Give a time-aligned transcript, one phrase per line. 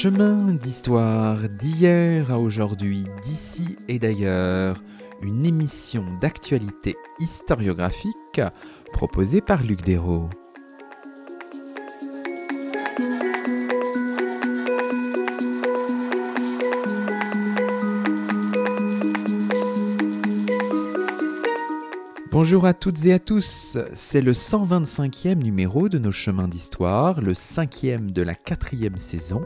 [0.00, 4.80] Chemin d'histoire d'hier à aujourd'hui, d'ici et d'ailleurs,
[5.22, 8.40] une émission d'actualité historiographique
[8.92, 10.30] proposée par Luc Dérault.
[22.30, 27.34] Bonjour à toutes et à tous, c'est le 125e numéro de nos chemins d'histoire, le
[27.34, 29.40] cinquième de la quatrième saison,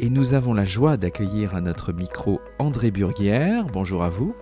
[0.00, 3.66] et nous avons la joie d'accueillir à notre micro André Burguière.
[3.66, 4.34] Bonjour à vous.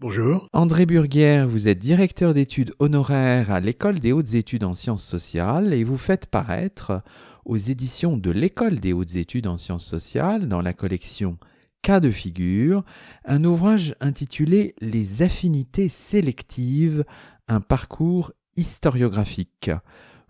[0.00, 0.48] Bonjour.
[0.52, 5.72] André Burguière, vous êtes directeur d'études honoraires à l'École des hautes études en sciences sociales
[5.72, 7.02] et vous faites paraître
[7.44, 11.38] aux éditions de l'École des hautes études en sciences sociales dans la collection
[11.80, 12.82] cas de figure,
[13.24, 17.04] un ouvrage intitulé Les affinités sélectives,
[17.46, 19.70] un parcours historiographique.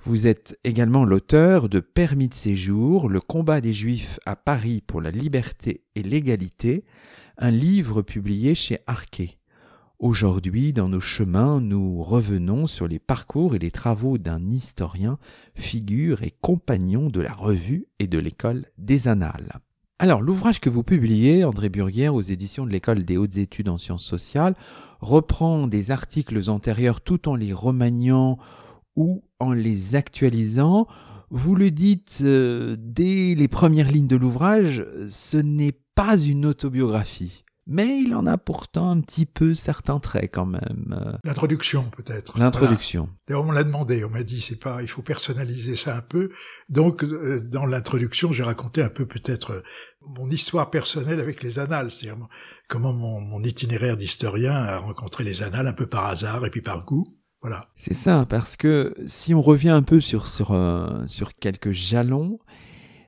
[0.06, 5.00] Vous êtes également l'auteur de Permis de séjour, le combat des Juifs à Paris pour
[5.00, 6.84] la liberté et l'égalité,
[7.38, 9.38] un livre publié chez Arquet.
[9.98, 15.18] Aujourd'hui, dans nos chemins, nous revenons sur les parcours et les travaux d'un historien,
[15.54, 19.58] figure et compagnon de la revue et de l'école des annales.
[19.98, 23.78] Alors, l'ouvrage que vous publiez, André Burguière, aux éditions de l'École des hautes études en
[23.78, 24.54] sciences sociales,
[25.00, 28.36] reprend des articles antérieurs tout en les remaniant
[28.96, 30.86] ou en les actualisant.
[31.30, 37.44] Vous le dites euh, dès les premières lignes de l'ouvrage, ce n'est pas une autobiographie
[37.66, 41.18] mais il en a pourtant un petit peu certains traits quand même.
[41.24, 42.38] L'introduction peut-être.
[42.38, 43.08] L'introduction.
[43.26, 46.30] D'ailleurs on l'a demandé, on m'a dit c'est pas, il faut personnaliser ça un peu.
[46.68, 49.62] Donc euh, dans l'introduction j'ai raconté un peu peut-être euh,
[50.02, 52.26] mon histoire personnelle avec les annales, c'est-à-dire
[52.68, 56.62] comment mon, mon itinéraire d'historien a rencontré les annales un peu par hasard et puis
[56.62, 57.04] par goût.
[57.44, 57.68] Voilà.
[57.76, 62.38] C'est ça, parce que si on revient un peu sur sur euh, sur quelques jalons,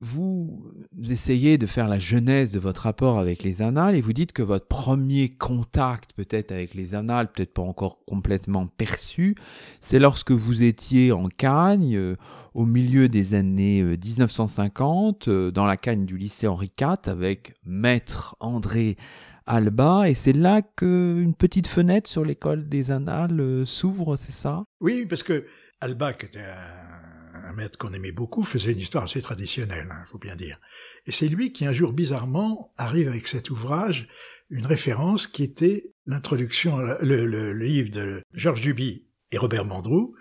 [0.03, 0.63] vous
[1.09, 4.43] essayez de faire la genèse de votre rapport avec les annales et vous dites que
[4.43, 9.37] votre premier contact peut-être avec les annales, peut-être pas encore complètement perçu,
[9.81, 12.17] c'est lorsque vous étiez en Cagne euh,
[12.55, 17.55] au milieu des années 1950 euh, euh, dans la Cagne du lycée Henri IV avec
[17.65, 18.97] maître André
[19.47, 24.65] Alba, et c'est là qu'une petite fenêtre sur l'école des annales s'ouvre, c'est ça?
[24.81, 25.47] Oui, parce que
[25.81, 26.97] Alba, qui était un
[27.47, 30.59] un maître qu'on aimait beaucoup, faisait une histoire assez traditionnelle, il hein, faut bien dire.
[31.07, 34.09] Et c'est lui qui, un jour, bizarrement, arrive avec cet ouvrage,
[34.51, 40.15] une référence qui était l'introduction, le, livre de Georges Duby et Robert Mandrou,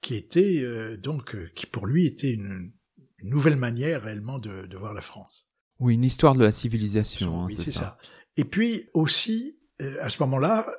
[0.00, 2.72] qui était euh, donc, euh, qui pour lui était une,
[3.24, 5.48] nouvelle manière réellement de, voir la France.
[5.78, 7.96] Oui, une histoire de la civilisation, hein, c'est ça.
[8.36, 10.72] Et puis aussi, euh, à ce moment-là,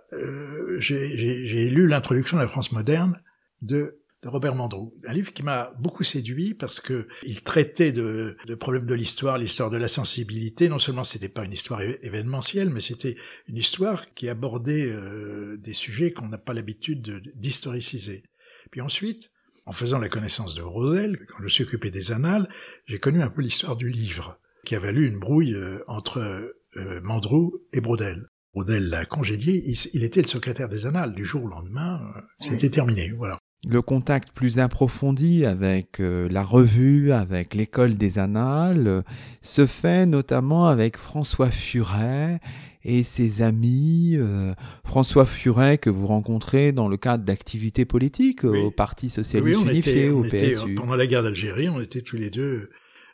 [0.79, 3.21] j'ai lu l'introduction de la France moderne
[3.61, 3.97] de
[4.29, 4.93] Robert Mandrou.
[5.05, 9.37] Un livre qui m'a beaucoup séduit parce que il traitait de, de problèmes de l'histoire,
[9.37, 10.69] l'histoire de la sensibilité.
[10.69, 13.15] Non seulement c'était pas une histoire événementielle, mais c'était
[13.47, 17.01] une histoire qui abordait euh, des sujets qu'on n'a pas l'habitude
[17.35, 18.23] d'historiciser.
[18.71, 19.31] Puis ensuite,
[19.65, 22.49] en faisant la connaissance de Brodel, quand je me suis occupé des annales,
[22.85, 27.01] j'ai connu un peu l'histoire du livre, qui a valu une brouille euh, entre euh,
[27.03, 28.27] Mandrou et Brodel.
[28.53, 31.15] Brodel l'a congédié, il, il, était le secrétaire des annales.
[31.15, 31.99] Du jour au lendemain,
[32.39, 33.11] c'était terminé.
[33.17, 39.01] Voilà le contact plus approfondi avec euh, la revue, avec l'école des annales, euh,
[39.41, 42.39] se fait notamment avec François Furet
[42.83, 44.15] et ses amis.
[44.17, 44.53] Euh,
[44.83, 50.23] François Furet que vous rencontrez dans le cadre d'activités politiques au Parti socialiste unifié, au
[50.23, 50.75] PSU.
[50.75, 52.69] pendant la guerre d'Algérie, on était tous les deux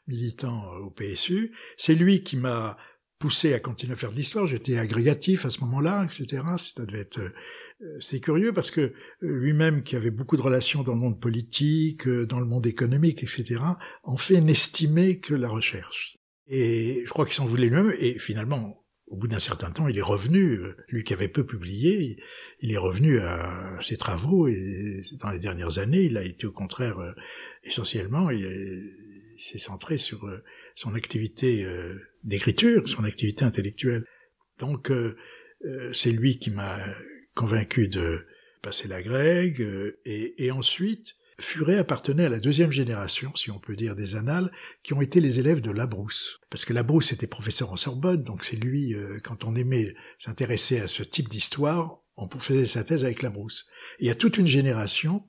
[0.08, 1.52] militants au PSU.
[1.78, 2.76] C'est lui qui m'a
[3.20, 4.48] poussé à continuer à faire de l'histoire.
[4.48, 6.44] J'étais agrégatif à ce moment-là, etc.
[6.58, 7.20] Ça devait être
[7.82, 8.92] euh, c'est curieux parce que euh,
[9.22, 13.24] lui-même, qui avait beaucoup de relations dans le monde politique, euh, dans le monde économique,
[13.24, 13.62] etc.,
[14.04, 16.18] en fait n'estimait que la recherche.
[16.48, 19.98] Et je crois qu'il s'en voulait lui-même, et finalement, au bout d'un certain temps, il
[19.98, 20.60] est revenu,
[20.90, 22.18] lui qui avait peu publié,
[22.60, 26.52] il est revenu à ses travaux, et dans les dernières années, il a été au
[26.52, 26.98] contraire,
[27.64, 28.94] essentiellement, il,
[29.38, 30.30] s'est centré sur
[30.76, 31.66] son activité
[32.24, 34.06] d'écriture, son activité intellectuelle.
[34.60, 34.92] Donc,
[35.94, 36.80] c'est lui qui m'a
[37.34, 38.26] convaincu de
[38.62, 43.60] passer la grecque, euh, et, et ensuite, Furet appartenait à la deuxième génération, si on
[43.60, 44.52] peut dire, des annales,
[44.84, 46.42] qui ont été les élèves de Labrousse.
[46.50, 50.80] Parce que Labrousse était professeur en Sorbonne, donc c'est lui, euh, quand on aimait s'intéresser
[50.80, 53.68] à ce type d'histoire, on faisait sa thèse avec Labrousse.
[54.00, 55.24] Il y a toute une génération,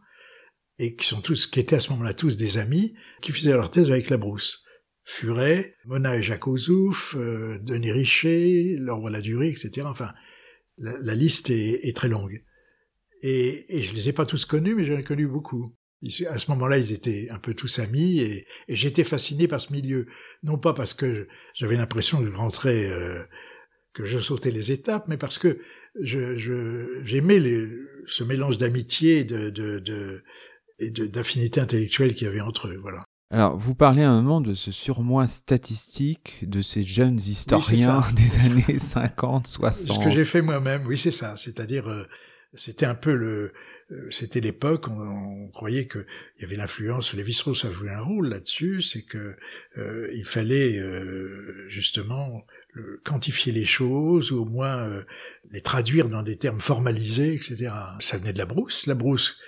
[0.81, 3.71] et qui sont tous, qui étaient à ce moment-là tous des amis, qui faisaient leur
[3.71, 4.65] thèse avec Labrousse.
[5.11, 9.83] Furet, Mona et Jacques Ozouf, euh, Denis Richer, Laure Ladurie, etc.
[9.87, 10.15] Enfin,
[10.79, 12.45] la, liste est, très longue.
[13.21, 15.65] Et, et je les ai pas tous connus, mais j'en ai connu beaucoup.
[16.29, 20.07] À ce moment-là, ils étaient un peu tous amis et, j'étais fasciné par ce milieu.
[20.45, 23.25] Non pas parce que j'avais l'impression que je euh,
[23.93, 25.59] que je sautais les étapes, mais parce que
[26.01, 26.37] je,
[27.03, 27.43] j'aimais
[28.07, 30.23] ce mélange d'amitié et de, de,
[30.79, 32.79] et d'affinité intellectuelle qu'il y avait entre eux.
[32.81, 33.01] Voilà.
[33.31, 38.45] Alors, vous parlez à un moment de ce surmoi statistique de ces jeunes historiens des
[38.45, 39.99] années 50, 60.
[39.99, 41.37] Ce que j'ai fait moi-même, oui, c'est ça.
[41.37, 42.09] C'est-à-dire, euh,
[42.55, 43.53] c'était un peu le,
[43.93, 46.07] euh, c'était l'époque, on, on, croyait qu'il
[46.41, 49.37] y avait l'influence, les Strauss a joué un rôle là-dessus, c'est que
[49.79, 52.45] euh, il fallait euh, justement
[53.05, 55.03] quantifier les choses ou au moins
[55.51, 57.73] les traduire dans des termes formalisés, etc.
[57.99, 59.41] Ça venait de la Brousse, la Brousse,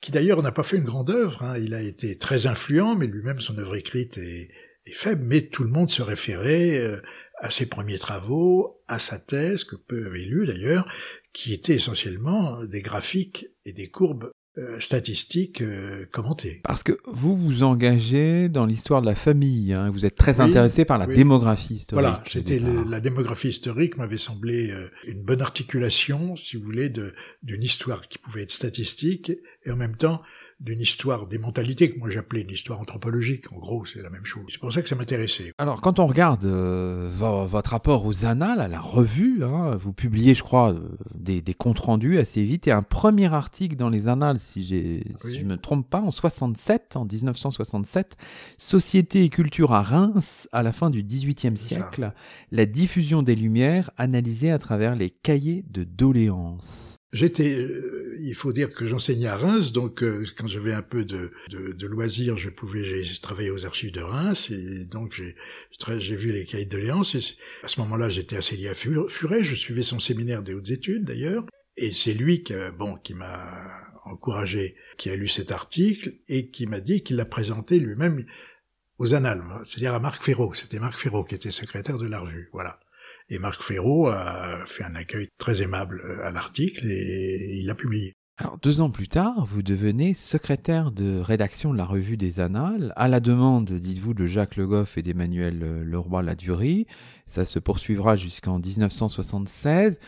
[0.00, 1.42] qui d'ailleurs n'a pas fait une grande œuvre.
[1.42, 1.58] Hein.
[1.58, 4.50] Il a été très influent, mais lui-même son œuvre écrite est,
[4.92, 5.24] faible.
[5.24, 7.00] Mais tout le monde se référait
[7.38, 10.86] à ses premiers travaux, à sa thèse que peu avaient lu d'ailleurs,
[11.32, 16.60] qui étaient essentiellement des graphiques et des courbes euh, statistiques euh, commentées.
[16.64, 19.90] Parce que vous vous engagez dans l'histoire de la famille, hein.
[19.90, 22.02] vous êtes très intéressé par la démographie historique.
[22.02, 27.62] Voilà, c'était la démographie historique m'avait semblé euh, une bonne articulation, si vous voulez, d'une
[27.62, 29.30] histoire qui pouvait être statistique
[29.66, 30.22] et en même temps
[30.60, 33.52] d'une histoire des mentalités que moi j'appelais une histoire anthropologique.
[33.52, 34.44] En gros, c'est la même chose.
[34.48, 35.52] C'est pour ça que ça m'intéressait.
[35.58, 40.34] Alors, quand on regarde euh, votre rapport aux annales, à la revue, hein, vous publiez,
[40.34, 44.08] je crois, euh, des, des, comptes rendus assez vite et un premier article dans les
[44.08, 48.16] annales, si, si je me trompe pas, en 67, en 1967,
[48.56, 52.12] Société et culture à Reims, à la fin du XVIIIe siècle,
[52.50, 56.96] la diffusion des Lumières analysée à travers les cahiers de doléances.
[57.16, 61.02] J'étais, euh, il faut dire que j'enseignais à Reims, donc euh, quand j'avais un peu
[61.06, 66.16] de, de, de, loisirs, je pouvais, j'ai travaillé aux archives de Reims, et donc j'ai,
[66.16, 69.54] vu les cahiers de doléances, et à ce moment-là, j'étais assez lié à Furet, je
[69.54, 71.46] suivais son séminaire des hautes études d'ailleurs,
[71.78, 73.50] et c'est lui qui, bon, qui m'a
[74.04, 78.26] encouragé, qui a lu cet article, et qui m'a dit qu'il l'a présenté lui-même
[78.98, 82.50] aux annales, c'est-à-dire à Marc Ferraud, c'était Marc Ferraud qui était secrétaire de la revue,
[82.52, 82.78] voilà.
[83.28, 88.14] Et Marc Ferraud a fait un accueil très aimable à l'article et il l'a publié.
[88.38, 92.92] Alors, deux ans plus tard, vous devenez secrétaire de rédaction de la revue des Annales,
[92.94, 96.86] à la demande, dites-vous, de Jacques Le Goff et d'Emmanuel Leroy-Ladurie.
[97.24, 99.98] Ça se poursuivra jusqu'en 1976.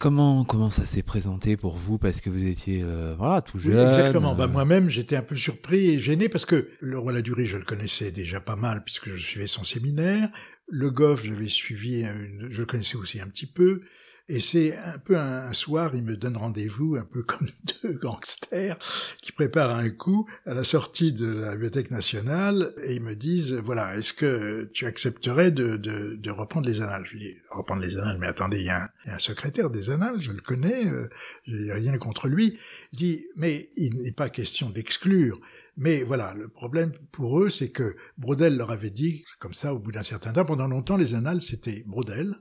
[0.00, 1.96] Comment, comment ça s'est présenté pour vous?
[1.96, 3.88] Parce que vous étiez euh, voilà tout jeune.
[3.90, 4.34] exactement.
[4.34, 7.62] Bah, moi-même, j'étais un peu surpris et gêné parce que le roi Ladurie, je le
[7.62, 10.28] connaissais déjà pas mal puisque je suivais son séminaire.
[10.74, 12.02] Le Goff, j'avais suivi,
[12.48, 13.82] je le connaissais aussi un petit peu.
[14.26, 17.46] Et c'est un peu un, soir, il me donne rendez-vous, un peu comme
[17.82, 18.78] deux gangsters
[19.20, 23.52] qui préparent un coup à la sortie de la Bibliothèque nationale, et ils me disent,
[23.52, 27.04] voilà, est-ce que tu accepterais de, de, de, reprendre les annales?
[27.04, 30.22] Je lui dis, reprendre les annales, mais attendez, il y, a un, secrétaire des annales,
[30.22, 31.10] je le connais, euh,
[31.46, 32.58] j'ai rien contre lui.
[32.94, 35.38] Dit, mais il n'est pas question d'exclure.
[35.76, 39.78] Mais voilà, le problème pour eux, c'est que Brodel leur avait dit, comme ça, au
[39.78, 42.34] bout d'un certain temps, pendant longtemps, les annales, c'était Brodel,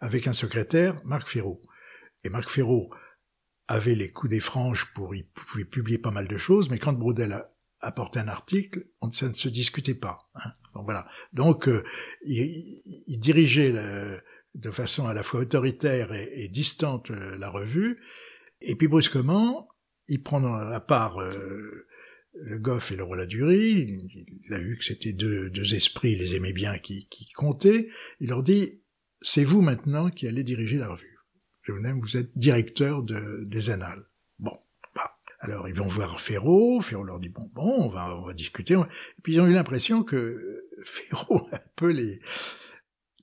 [0.00, 1.60] avec un secrétaire, Marc Ferraud.
[2.22, 2.90] Et Marc Ferraud
[3.68, 6.92] avait les coups des franges pour, il pouvait publier pas mal de choses, mais quand
[6.92, 7.50] Brodel a
[7.80, 10.18] apporté un article, ça ne se discutait pas.
[10.36, 10.52] Hein.
[10.74, 11.08] Donc voilà.
[11.32, 11.82] Donc, euh,
[12.24, 13.72] il, dirigeait
[14.54, 18.00] de façon à la fois autoritaire et, distante euh, la revue,
[18.60, 19.68] et puis brusquement,
[20.08, 21.86] il prend à part euh,
[22.42, 24.00] le Goff et le roi Ladurie,
[24.44, 27.88] il a vu que c'était deux, deux esprits, il les aimait bien, qui, qui comptaient,
[28.20, 28.80] il leur dit,
[29.20, 31.18] c'est vous maintenant qui allez diriger la revue.
[31.62, 34.04] Je vous aime, vous êtes directeur de, des annales.
[34.38, 34.56] Bon,
[34.94, 35.18] bah.
[35.40, 38.74] Alors ils vont voir Ferraud, Ferraud leur dit bon, bon, on va, on va discuter.
[38.74, 42.20] Et puis ils ont eu l'impression que Ferraud un peu les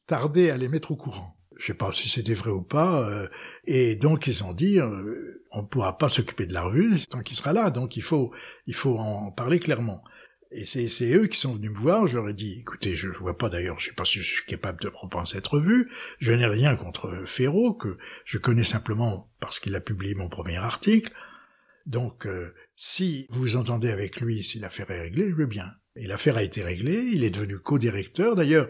[0.06, 1.38] tardait à les mettre au courant.
[1.64, 3.10] Je sais pas si c'était vrai ou pas.
[3.10, 3.26] Euh,
[3.64, 7.22] et donc ils ont dit, euh, on ne pourra pas s'occuper de la revue tant
[7.22, 7.70] qu'il sera là.
[7.70, 8.34] Donc il faut,
[8.68, 10.04] il faut en parler clairement.
[10.52, 13.14] Et c'est eux qui sont venus me voir, je leur ai dit, écoutez, je ne
[13.14, 15.90] vois pas d'ailleurs, je sais pas si je suis capable de reprendre cette revue,
[16.20, 20.58] je n'ai rien contre Ferraud, que je connais simplement parce qu'il a publié mon premier
[20.58, 21.12] article,
[21.88, 25.72] donc euh, si vous entendez avec lui si l'affaire est réglée, je veux bien.
[25.96, 28.68] Et l'affaire a été réglée, il est devenu co-directeur, d'ailleurs,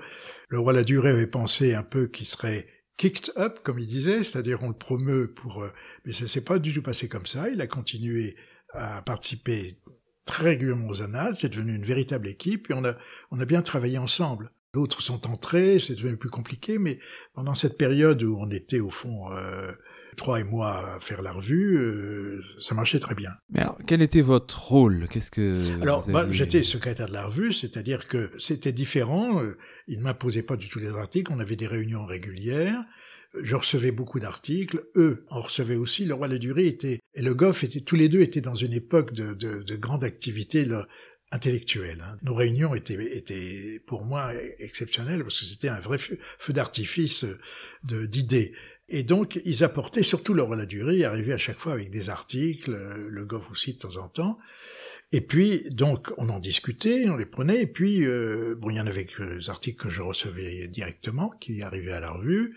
[0.47, 2.65] le roi Ladurée avait pensé un peu qu'il serait
[2.97, 5.63] kicked up, comme il disait, c'est-à-dire on le promeut pour...
[5.63, 5.69] Euh,
[6.05, 8.35] mais ça s'est pas du tout passé comme ça, il a continué
[8.73, 9.79] à participer
[10.25, 12.95] très régulièrement aux annales, c'est devenu une véritable équipe, et on a,
[13.31, 14.51] on a bien travaillé ensemble.
[14.73, 16.99] D'autres sont entrés, c'est devenu plus compliqué, mais
[17.33, 19.71] pendant cette période où on était au fond euh,
[20.15, 23.31] trois et moi à faire la revue, euh, ça marchait très bien.
[23.49, 25.07] Mais alors, quel était votre rôle?
[25.09, 29.41] Qu'est-ce que Alors, bah, j'étais secrétaire de la revue, c'est-à-dire que c'était différent.
[29.41, 31.31] Euh, il ne m'imposait pas du tout les articles.
[31.33, 32.81] On avait des réunions régulières.
[33.41, 34.83] je recevais beaucoup d'articles.
[34.95, 36.05] Eux en recevaient aussi.
[36.05, 39.13] Le roi Ladurie était et Le Goff étaient tous les deux étaient dans une époque
[39.13, 40.65] de, de, de grande activité
[41.31, 42.03] intellectuelle.
[42.05, 42.17] Hein.
[42.21, 47.25] Nos réunions étaient, étaient pour moi exceptionnelles parce que c'était un vrai feu, d'artifice
[47.83, 48.53] d'idées.
[48.95, 52.77] Et donc, ils apportaient, surtout le roi Ladurie, arrivait à chaque fois avec des articles,
[53.09, 54.37] le Goff aussi de temps en temps.
[55.11, 58.79] Et puis, donc, on en discutait, on les prenait, et puis, euh, bon, il y
[58.79, 62.55] en avait des articles que je recevais directement, qui arrivaient à la revue,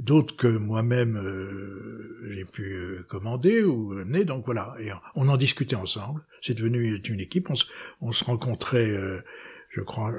[0.00, 5.36] d'autres que moi-même euh, j'ai pu euh, commander ou mener, donc voilà, et on en
[5.36, 6.24] discutait ensemble.
[6.40, 7.66] C'est devenu une équipe, on se,
[8.00, 9.20] on se rencontrait, euh,
[9.70, 10.12] je crois,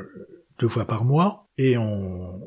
[0.60, 2.40] deux fois par mois, et on,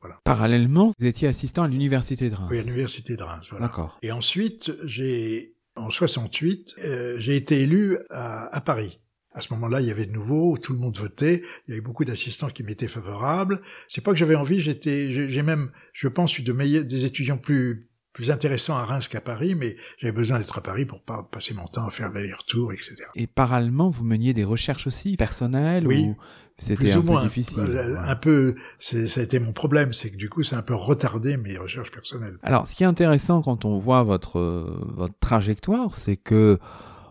[0.00, 0.20] voilà.
[0.24, 2.48] Parallèlement, vous étiez assistant à l'université de Reims.
[2.50, 3.66] Oui, à l'université de Reims, voilà.
[3.66, 3.98] D'accord.
[4.02, 9.00] Et ensuite, j'ai en 68, euh, j'ai été élu à, Paris.
[9.32, 11.80] À ce moment-là, il y avait de nouveau, tout le monde votait, il y avait
[11.80, 13.60] beaucoup d'assistants qui m'étaient favorables.
[13.88, 17.38] C'est pas que j'avais envie, j'étais, j'ai même, je pense, eu de meilleurs, des étudiants
[17.38, 17.80] plus
[18.14, 21.52] plus intéressants à Reims qu'à Paris, mais j'avais besoin d'être à Paris pour pas passer
[21.52, 22.94] mon temps à faire des retours, etc.
[23.16, 26.06] Et parallèlement, vous meniez des recherches aussi personnelles oui.
[26.06, 26.16] ou
[26.56, 27.60] c'était un peu difficile.
[27.60, 30.62] Euh, un peu, ça a été mon problème, c'est que du coup, ça a un
[30.62, 32.36] peu retardé mes recherches personnelles.
[32.42, 34.40] Alors, ce qui est intéressant quand on voit votre
[34.94, 36.58] votre trajectoire, c'est que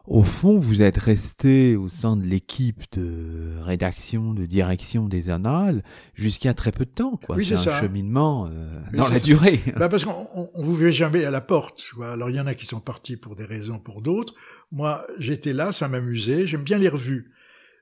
[0.05, 5.81] au fond, vous êtes resté au sein de l'équipe de rédaction, de direction des annales
[6.13, 7.17] jusqu'à très peu de temps.
[7.25, 7.38] Quoi.
[7.38, 9.62] Oui, c'est un cheminement euh, dans la durée.
[9.77, 11.85] Bah parce qu'on on vous vivait jamais à la porte.
[11.95, 12.12] vois.
[12.12, 14.33] Alors il y en a qui sont partis pour des raisons, pour d'autres.
[14.71, 16.47] Moi, j'étais là, ça m'amusait.
[16.47, 17.31] J'aime bien les revues.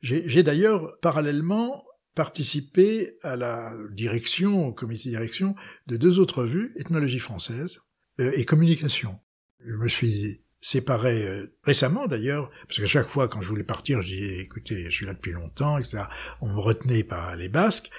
[0.01, 5.55] J'ai d'ailleurs parallèlement participé à la direction, au comité de direction
[5.88, 7.81] de deux autres revues, Ethnologie française
[8.20, 9.20] euh, et Communication.
[9.65, 14.01] Je me suis séparé euh, récemment d'ailleurs, parce que chaque fois quand je voulais partir,
[14.01, 16.03] je disais écoutez, je suis là depuis longtemps, etc.
[16.41, 17.89] On me retenait par les Basques.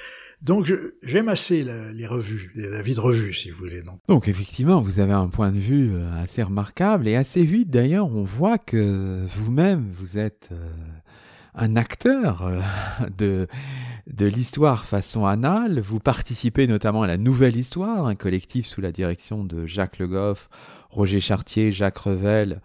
[0.43, 0.71] Donc
[1.03, 3.81] j'aime assez les revues, la vie de revue, si vous voulez.
[4.09, 4.27] Donc.
[4.27, 8.25] effectivement, vous avez un point de vue euh, assez remarquable et assez vite d'ailleurs, on
[8.25, 10.51] voit que vous-même, vous êtes
[11.55, 12.61] un acteur euh,
[13.19, 13.47] de,
[14.07, 15.81] de l'histoire façon anale.
[15.81, 20.09] Vous participez notamment à la Nouvelle Histoire, un collectif sous la direction de Jacques Le
[20.09, 20.49] Goff,
[20.91, 22.61] Roger Chartier, Jacques Revel,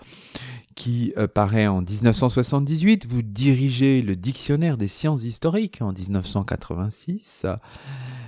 [0.76, 3.08] qui euh, paraît en 1978.
[3.08, 7.46] Vous dirigez le Dictionnaire des sciences historiques en 1986.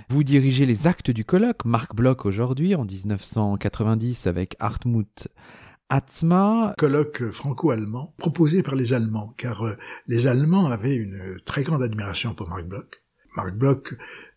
[0.08, 5.28] Vous dirigez les actes du colloque, Marc Bloch aujourd'hui, en 1990 avec Hartmut
[5.90, 6.72] Atzma.
[6.78, 9.74] Colloque franco-allemand proposé par les Allemands, car euh,
[10.06, 13.02] les Allemands avaient une très grande admiration pour Marc Bloch.
[13.36, 13.94] Marc Bloch,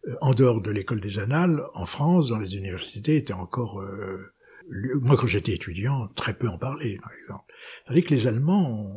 [0.08, 3.80] euh, en dehors de l'école des annales, en France, dans les universités, était encore...
[3.82, 4.34] Euh,
[5.02, 7.54] moi, quand j'étais étudiant, très peu en parlait, par exemple.
[7.86, 8.90] Tandis que les Allemands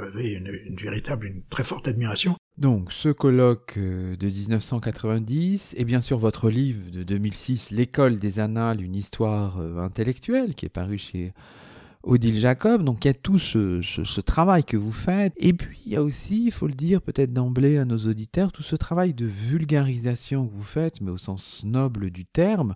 [0.00, 2.34] avaient une, une véritable, une très forte admiration.
[2.56, 8.80] Donc, ce colloque de 1990, et bien sûr votre livre de 2006, L'école des annales,
[8.80, 11.34] une histoire intellectuelle, qui est paru chez
[12.02, 12.84] Odile Jacob.
[12.84, 15.32] Donc il y a tout ce, travail que vous faites.
[15.36, 18.52] Et puis il y a aussi, il faut le dire peut-être d'emblée à nos auditeurs,
[18.52, 22.74] tout ce travail de vulgarisation que vous faites, mais au sens noble du terme,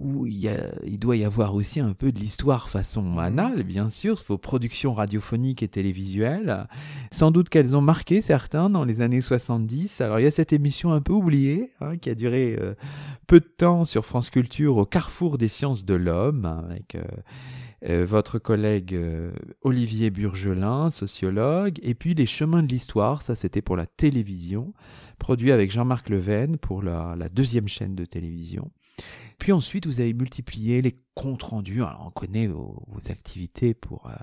[0.00, 0.50] où il,
[0.84, 3.18] il doit y avoir aussi un peu de l'histoire façon mhm.
[3.18, 6.66] anale, bien sûr, vos productions radiophoniques et télévisuelles.
[7.10, 10.00] Sans doute qu'elles ont marqué certains dans les années 70.
[10.00, 12.74] Alors il y a cette émission un peu oubliée, hein, qui a duré euh,
[13.26, 16.94] peu de temps sur France Culture au carrefour des sciences de l'homme, avec...
[16.94, 17.02] Euh,
[17.86, 18.98] euh, votre collègue
[19.60, 24.72] Olivier Burgelin, sociologue, et puis Les Chemins de l'Histoire, ça c'était pour la télévision,
[25.18, 28.70] produit avec Jean-Marc Leven pour la, deuxième chaîne de télévision.
[29.38, 31.82] Puis ensuite, vous avez multiplié les comptes rendus.
[31.82, 34.14] Alors, on connaît vos, activités pour euh,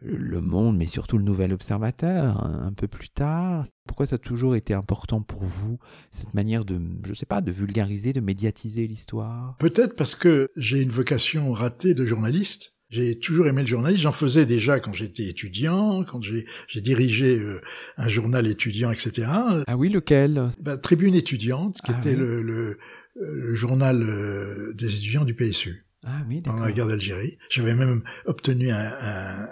[0.00, 3.66] Le Monde, mais surtout le Nouvel Observateur, un, peu plus tard.
[3.86, 5.78] Pourquoi ça a toujours été important pour vous,
[6.10, 9.56] cette manière de, je sais pas, de vulgariser, de médiatiser l'histoire?
[9.58, 12.74] Peut-être parce que j'ai une vocation ratée de journaliste.
[12.88, 14.02] J'ai toujours aimé le journalisme.
[14.02, 17.60] J'en faisais déjà quand j'étais étudiant, quand j'ai dirigé euh,
[17.96, 19.28] un journal étudiant, etc.
[19.30, 20.48] Ah oui, lequel?
[20.60, 22.78] Bah, Tribune étudiante, qui ah était le, le,
[23.14, 25.84] le, journal euh, des étudiants du PSU.
[26.04, 27.38] Ah oui, pendant la guerre d'Algérie.
[27.50, 29.48] J'avais même obtenu un, un,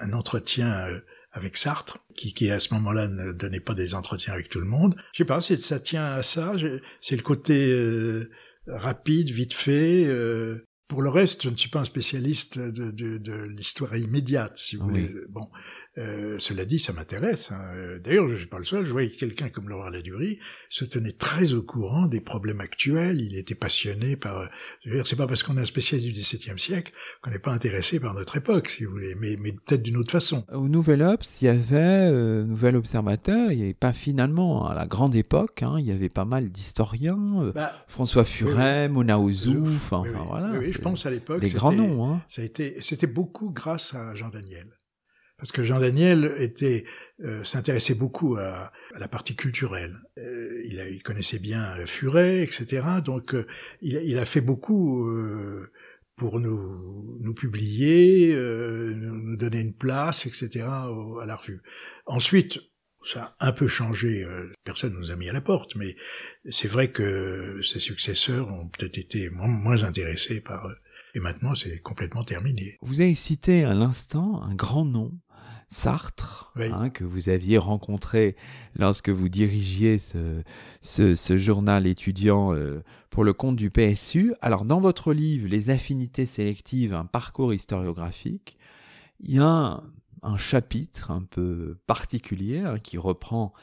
[0.00, 1.00] un entretien euh,
[1.32, 4.66] avec Sartre, qui, qui à ce moment-là ne donnait pas des entretiens avec tout le
[4.66, 4.96] monde.
[5.12, 6.54] Je sais pas, ça tient à ça.
[7.00, 7.74] C'est le côté
[8.66, 10.06] rapide, vite fait.
[10.88, 14.76] Pour le reste, je ne suis pas un spécialiste de, de, de l'histoire immédiate, si
[14.76, 15.10] vous voulez.
[15.30, 15.48] Bon,
[15.98, 17.52] Euh, cela dit, ça m'intéresse.
[17.52, 17.60] Hein.
[18.02, 18.86] D'ailleurs, je ne suis pas le seul.
[18.86, 20.38] Je voyais quelqu'un comme Laurent Ladurie
[20.70, 23.20] se tenait très au courant des problèmes actuels.
[23.20, 24.48] Il était passionné par.
[24.84, 27.38] Je veux dire, c'est pas parce qu'on est un spécialiste du XVIIe siècle qu'on n'est
[27.38, 30.44] pas intéressé par notre époque, si vous voulez, mais, mais peut-être d'une autre façon.
[30.52, 33.52] Au Nouvel Obs, il y avait euh, Nouvel Observateur.
[33.52, 35.62] Il n'y avait pas finalement à la grande époque.
[35.62, 37.42] Hein, il y avait pas mal d'historiens.
[37.42, 39.92] Euh, bah, François Furet, oui, Mona Ozouf.
[39.92, 40.58] Enfin, voilà.
[40.58, 41.40] Oui, je pense à l'époque.
[41.40, 42.06] Des grands noms.
[42.06, 42.22] Hein.
[42.28, 42.76] Ça a été.
[42.80, 44.66] C'était beaucoup grâce à Jean Daniel
[45.42, 46.84] parce que Jean Daniel était
[47.24, 49.96] euh, s'intéressait beaucoup à, à, la partie culturelle.
[50.16, 52.86] Euh, il, a, il, connaissait bien Furet, etc.
[53.04, 53.44] Donc euh,
[53.80, 55.72] il, il, a fait beaucoup euh,
[56.14, 60.64] pour nous, nous publier, nous donner une place, etc.
[60.64, 61.60] à la revue.
[62.06, 62.60] Ensuite,
[63.04, 64.24] ça a un peu changé.
[64.62, 65.96] personne nous a mis à la porte, mais
[66.50, 70.68] c'est vrai que ses successeurs ont peut-être été moins, moins intéressés par
[71.14, 72.78] et maintenant, c'est complètement terminé.
[72.80, 75.12] Vous avez cité à l'instant un grand nom,
[75.72, 78.36] Sartre, hein, que vous aviez rencontré
[78.76, 80.42] lorsque vous dirigiez ce,
[80.82, 84.34] ce, journal étudiant euh, pour le compte du PSU.
[84.42, 88.58] Alors, dans votre livre Les affinités sélectives, un parcours historiographique,
[89.20, 89.80] il y a
[90.22, 93.54] un, chapitre un peu particulier hein, qui reprend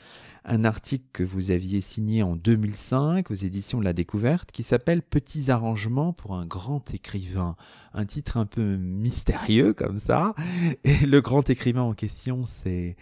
[0.46, 5.02] un article que vous aviez signé en 2005 aux éditions de la Découverte qui s'appelle
[5.02, 7.56] Petits arrangements pour un grand écrivain.
[7.94, 10.34] Un titre un peu mystérieux comme ça.
[10.84, 12.96] Et le grand écrivain en question, c'est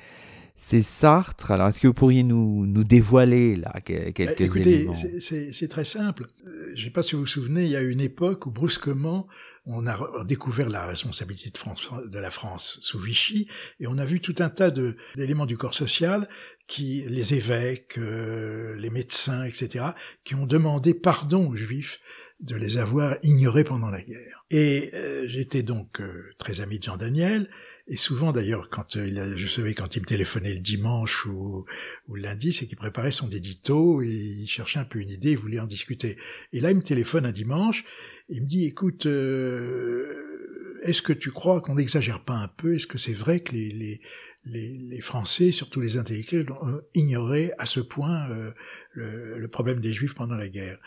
[0.59, 1.51] c'est Sartre.
[1.51, 6.25] Alors, est-ce que vous pourriez nous, nous dévoiler là quelques Écoutez, éléments c'est très simple.
[6.45, 8.51] Euh, je ne sais pas si vous vous souvenez, il y a une époque où
[8.51, 9.27] brusquement
[9.67, 13.47] on a découvert la responsabilité de, France, de la France sous Vichy
[13.79, 14.71] et on a vu tout un tas
[15.15, 16.27] d'éléments du corps social
[16.65, 19.85] qui, les évêques, euh, les médecins, etc.,
[20.23, 21.99] qui ont demandé pardon aux Juifs
[22.39, 24.43] de les avoir ignorés pendant la guerre.
[24.49, 26.01] Et euh, j'étais donc
[26.39, 27.47] très ami de Jean Daniel.
[27.89, 31.65] Et souvent d'ailleurs, quand euh, il je savais quand il me téléphonait le dimanche ou,
[32.08, 35.32] ou le lundi, c'est qu'il préparait son édito et il cherchait un peu une idée,
[35.32, 36.17] il voulait en discuter.
[36.51, 37.86] Et là, il me téléphone un dimanche,
[38.27, 42.75] il me dit, écoute, euh, est-ce que tu crois qu'on n'exagère pas un peu?
[42.75, 44.01] Est-ce que c'est vrai que les, les,
[44.44, 48.51] les, les, Français, surtout les intellectuels, ont ignoré à ce point euh,
[48.91, 50.77] le, le, problème des Juifs pendant la guerre?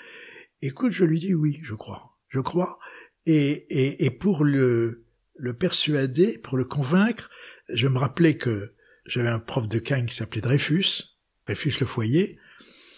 [0.60, 2.78] Écoute, je lui dis oui, je crois, je crois.
[3.24, 5.06] Et, et, et pour le
[5.40, 7.30] le persuader, pour le convaincre,
[7.68, 8.74] je me rappelais que
[9.06, 12.38] j'avais un prof de Cagne qui s'appelait Dreyfus, Dreyfus le foyer,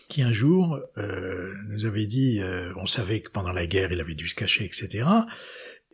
[0.08, 4.00] qui un jour euh, nous avait dit, euh, on savait que pendant la guerre il
[4.00, 5.08] avait dû se cacher, etc.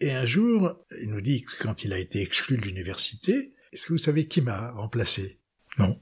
[0.01, 3.87] Et un jour, il nous dit que quand il a été exclu de l'université, est-ce
[3.87, 5.39] que vous savez qui m'a remplacé?
[5.79, 6.01] Non.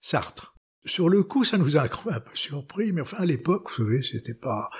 [0.00, 0.54] Sartre.
[0.86, 4.02] Sur le coup, ça nous a un peu surpris, mais enfin à l'époque, vous savez,
[4.02, 4.70] c'était pas,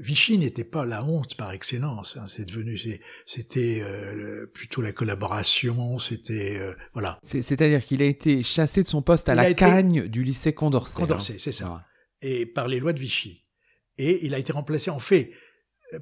[0.00, 2.16] Vichy n'était pas la honte par excellence.
[2.16, 2.26] Hein.
[2.28, 2.78] C'est devenu,
[3.26, 5.98] c'était euh, plutôt la collaboration.
[5.98, 7.18] C'était euh, voilà.
[7.22, 11.00] C'est-à-dire qu'il a été chassé de son poste à la Cagne du lycée Condorcet.
[11.00, 11.38] Condorcet, hein.
[11.38, 11.84] c'est ça.
[12.22, 13.42] Et par les lois de Vichy.
[13.98, 14.90] Et il a été remplacé.
[14.90, 15.32] En fait,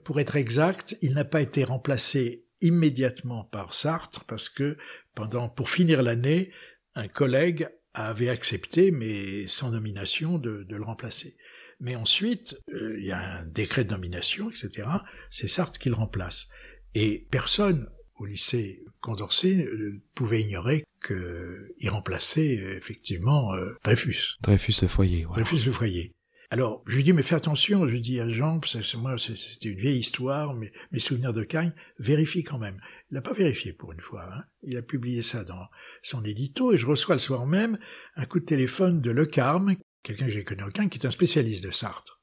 [0.05, 4.77] pour être exact, il n'a pas été remplacé immédiatement par Sartre parce que
[5.15, 6.51] pendant, pour finir l'année,
[6.95, 11.37] un collègue avait accepté, mais sans nomination, de, de le remplacer.
[11.81, 14.89] Mais ensuite, euh, il y a un décret de nomination, etc.
[15.31, 16.49] C'est Sartre qui le remplace.
[16.95, 23.53] Et personne au lycée Condorcet euh, pouvait ignorer qu'il remplaçait euh, effectivement
[23.85, 24.37] Dreyfus.
[24.41, 25.27] Dreyfus le foyer.
[25.33, 26.13] Dreyfus le foyer.
[26.51, 28.61] Alors, je lui dis, mais fais attention, je lui dis à Jean,
[28.99, 32.81] moi, c'était une vieille histoire, mais mes souvenirs de Cagne, vérifie quand même.
[33.11, 34.29] Il n'a pas vérifié pour une fois.
[34.33, 34.45] Hein.
[34.63, 35.67] Il a publié ça dans
[36.03, 37.79] son édito, et je reçois le soir même
[38.15, 39.75] un coup de téléphone de Le Carme,
[40.07, 42.23] quelqu'un que j'ai connu aucun, qui est un spécialiste de Sartre,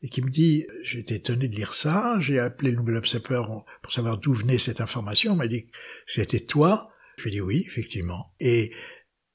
[0.00, 3.92] et qui me dit, j'étais étonné de lire ça, j'ai appelé le Nouvel Observateur pour
[3.92, 5.66] savoir d'où venait cette information, on m'a dit
[6.06, 8.72] c'était toi, je lui ai dit oui, effectivement, et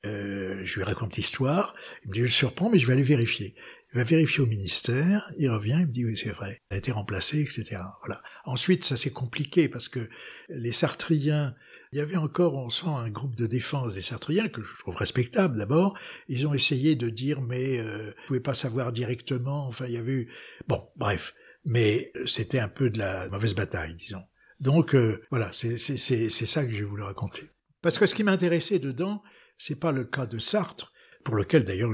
[0.06, 3.04] euh, je lui raconte l'histoire, il me dit je le surprends, mais je vais aller
[3.04, 3.56] vérifier.
[3.94, 6.78] Il va vérifier au ministère, il revient, il me dit oui c'est vrai, il a
[6.78, 7.78] été remplacé, etc.
[8.02, 8.22] Voilà.
[8.46, 10.10] Ensuite, ça s'est compliqué parce que
[10.50, 11.56] les Sartriens
[11.92, 14.96] il y avait encore, on sent, un groupe de défense des Sartriens, que je trouve
[14.96, 15.98] respectable d'abord.
[16.28, 19.68] Ils ont essayé de dire, mais euh, vous pouvez pas savoir directement.
[19.68, 20.34] Enfin, il y avait eu...
[20.68, 21.34] Bon, bref.
[21.66, 24.24] Mais c'était un peu de la mauvaise bataille, disons.
[24.60, 27.48] Donc, euh, voilà, c'est ça que j'ai voulu raconter.
[27.82, 29.22] Parce que ce qui m'intéressait dedans,
[29.58, 30.92] c'est pas le cas de Sartre,
[31.24, 31.92] pour lequel d'ailleurs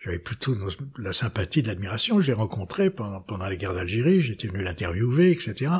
[0.00, 0.56] j'avais plutôt
[0.98, 2.20] la sympathie, de l'admiration.
[2.20, 5.72] Je l'ai rencontré pendant, les guerres d'Algérie, j'étais venu l'interviewer, etc.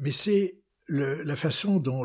[0.00, 2.04] Mais c'est la façon dont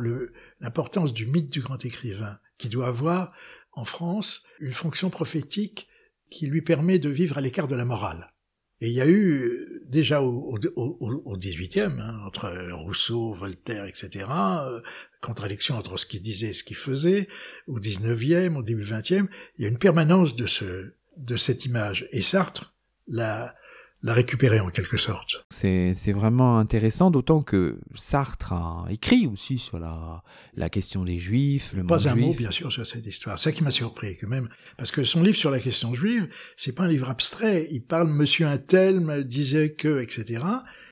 [0.59, 3.33] l'importance du mythe du grand écrivain, qui doit avoir
[3.73, 5.87] en France une fonction prophétique
[6.29, 8.33] qui lui permet de vivre à l'écart de la morale.
[8.79, 14.81] Et il y a eu déjà au, 18e, hein, entre Rousseau, Voltaire, etc., euh,
[15.19, 17.27] contradiction entre ce qu'il disait et ce qu'il faisait,
[17.65, 22.07] au 19e, au début 20e, il y a une permanence de, ce, de cette image.
[22.11, 22.75] Et Sartre
[23.07, 23.55] l'a
[24.03, 25.45] la récupérer en quelque sorte.
[25.49, 30.23] C'est vraiment intéressant, d'autant que Sartre a écrit aussi sur la,
[30.55, 33.39] la question des Juifs, le Pas un mot, bien sûr, sur cette histoire.
[33.39, 34.49] C'est ça qui m'a surpris, quand même.
[34.77, 37.67] Parce que son livre sur la question juive, c'est pas un livre abstrait.
[37.71, 40.43] Il parle, monsieur un tel me disait que, etc.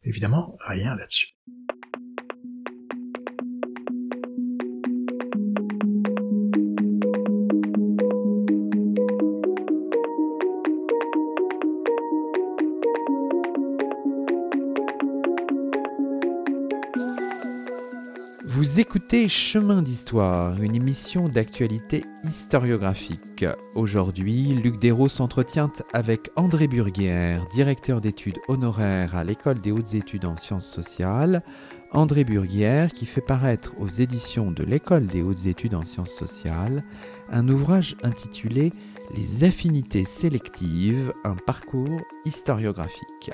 [0.03, 1.34] Évidemment, rien là-dessus.
[18.55, 23.43] Vous écoutez Chemin d'Histoire, une émission d'actualité historiographique.
[23.73, 30.23] Aujourd'hui, Luc Dérault s'entretient avec André Burguière, directeur d'études honoraires à l'École des hautes études
[30.23, 31.43] en sciences sociales.
[31.91, 36.81] André Burguière qui fait paraître aux éditions de l'École des hautes études en sciences sociales
[37.29, 38.71] un ouvrage intitulé
[39.17, 43.31] Les affinités sélectives, un parcours historiographique.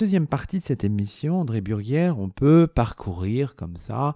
[0.00, 4.14] Deuxième partie de cette émission, André Burguière, on peut parcourir comme ça,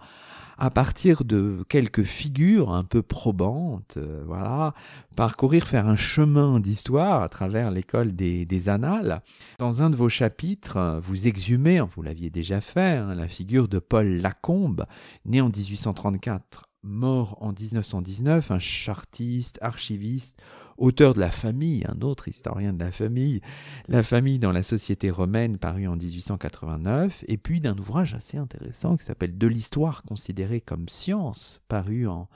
[0.56, 4.72] à partir de quelques figures un peu probantes, euh, voilà,
[5.14, 9.20] parcourir, faire un chemin d'histoire à travers l'école des, annales.
[9.58, 13.78] Dans un de vos chapitres, vous exhumez, vous l'aviez déjà fait, hein, la figure de
[13.78, 14.86] Paul Lacombe,
[15.26, 20.42] né en 1834 mort en 1919, un chartiste, archiviste,
[20.78, 23.40] auteur de La Famille, un autre historien de la famille,
[23.88, 28.96] La Famille dans la société romaine, paru en 1889, et puis d'un ouvrage assez intéressant
[28.96, 32.28] qui s'appelle De l'histoire considérée comme science, paru en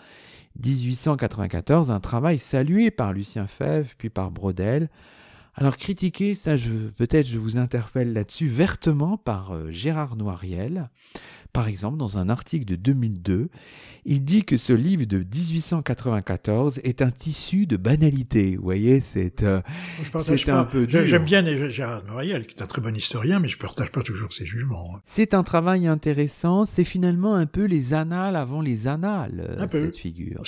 [0.65, 4.89] 1894, un travail salué par Lucien Fèvre, puis par Brodel.
[5.55, 6.53] Alors critiqué, ça
[6.97, 10.89] peut-être je vous interpelle là-dessus, vertement par euh, Gérard Noiriel.
[11.53, 13.49] Par exemple, dans un article de 2002,
[14.05, 18.57] il dit que ce livre de 1894 est un tissu de banalité.
[18.57, 19.61] Vous voyez, c'est euh,
[20.49, 21.05] un peu dur.
[21.05, 24.03] J'aime bien Gérard Noiriel, qui est un très bon historien, mais je ne partage pas
[24.03, 24.95] toujours ses jugements.
[24.97, 25.01] Hein.
[25.05, 26.65] C'est un travail intéressant.
[26.65, 30.43] C'est finalement un peu les annales avant les annales, un cette figure.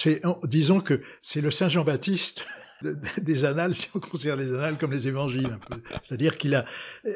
[0.45, 2.47] Disons que c'est le Saint Jean-Baptiste
[3.23, 5.59] des annales, si on considère les annales comme les évangiles.
[6.03, 6.65] C'est-à-dire qu'il a,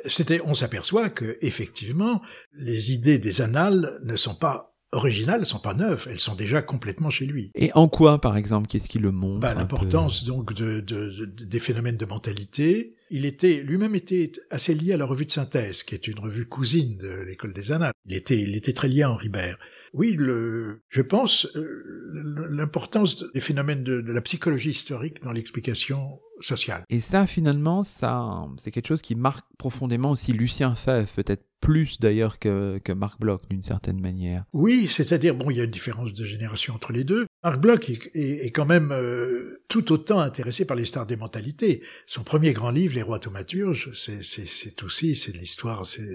[0.07, 2.22] c'était, on s'aperçoit que effectivement,
[2.55, 6.62] les idées des annales ne sont pas originales, elles sont pas neuves, elles sont déjà
[6.62, 7.50] complètement chez lui.
[7.55, 11.59] Et en quoi, par exemple, qu'est-ce qui le montre bah, L'importance donc de, de, des
[11.59, 12.94] phénomènes de mentalité.
[13.11, 16.46] Il était lui-même était assez lié à la revue de synthèse, qui est une revue
[16.46, 17.92] cousine de l'école des annales.
[18.07, 19.59] Il était, il était très lié à Henri Bert.
[19.94, 26.20] Oui, le, je pense euh, l'importance des phénomènes de, de, la psychologie historique dans l'explication
[26.40, 26.83] sociale.
[26.90, 31.98] Et ça, finalement, ça, c'est quelque chose qui marque profondément aussi Lucien Fèvre, peut-être plus
[31.98, 34.44] d'ailleurs que, que Marc Bloch d'une certaine manière.
[34.52, 37.26] Oui, c'est-à-dire, bon, il y a une différence de génération entre les deux.
[37.42, 41.83] Marc Bloch est, est, quand même euh, tout autant intéressé par l'histoire des mentalités.
[42.07, 46.07] Son premier grand livre, Les rois thaumaturges, c'est aussi, c'est de l'histoire, c'est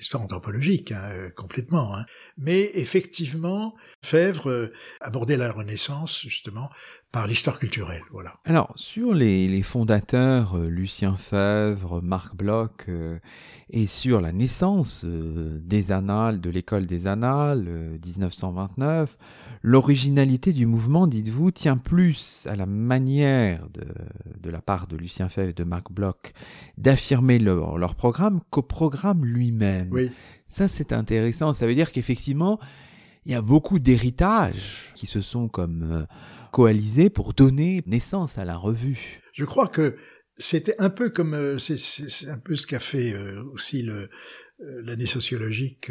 [0.00, 1.94] l'histoire anthropologique, hein, euh, complètement.
[1.94, 2.06] Hein.
[2.38, 6.70] Mais effectivement, Fèvre euh, abordait la Renaissance, justement,
[7.12, 8.02] par l'histoire culturelle.
[8.10, 8.34] Voilà.
[8.46, 12.88] Alors, sur les, les fondateurs, euh, Lucien Fèvre, Marc Bloch,
[13.68, 19.16] et sur la naissance des annales, de l'école des annales, 1929,
[19.62, 23.84] l'originalité du mouvement, dites-vous, tient plus à la manière de,
[24.40, 26.32] de, la part de Lucien Fèvre et de Marc Bloch
[26.78, 29.88] d'affirmer leur, leur programme qu'au programme lui-même.
[29.90, 30.10] Oui.
[30.46, 31.52] Ça, c'est intéressant.
[31.52, 32.58] Ça veut dire qu'effectivement,
[33.24, 36.02] il y a beaucoup d'héritages qui se sont comme euh,
[36.52, 39.20] coalisés pour donner naissance à la revue.
[39.32, 39.96] Je crois que
[40.36, 43.88] c'était un peu comme euh, c'est un peu ce qu'a fait euh, aussi
[44.82, 45.90] l'année sociologique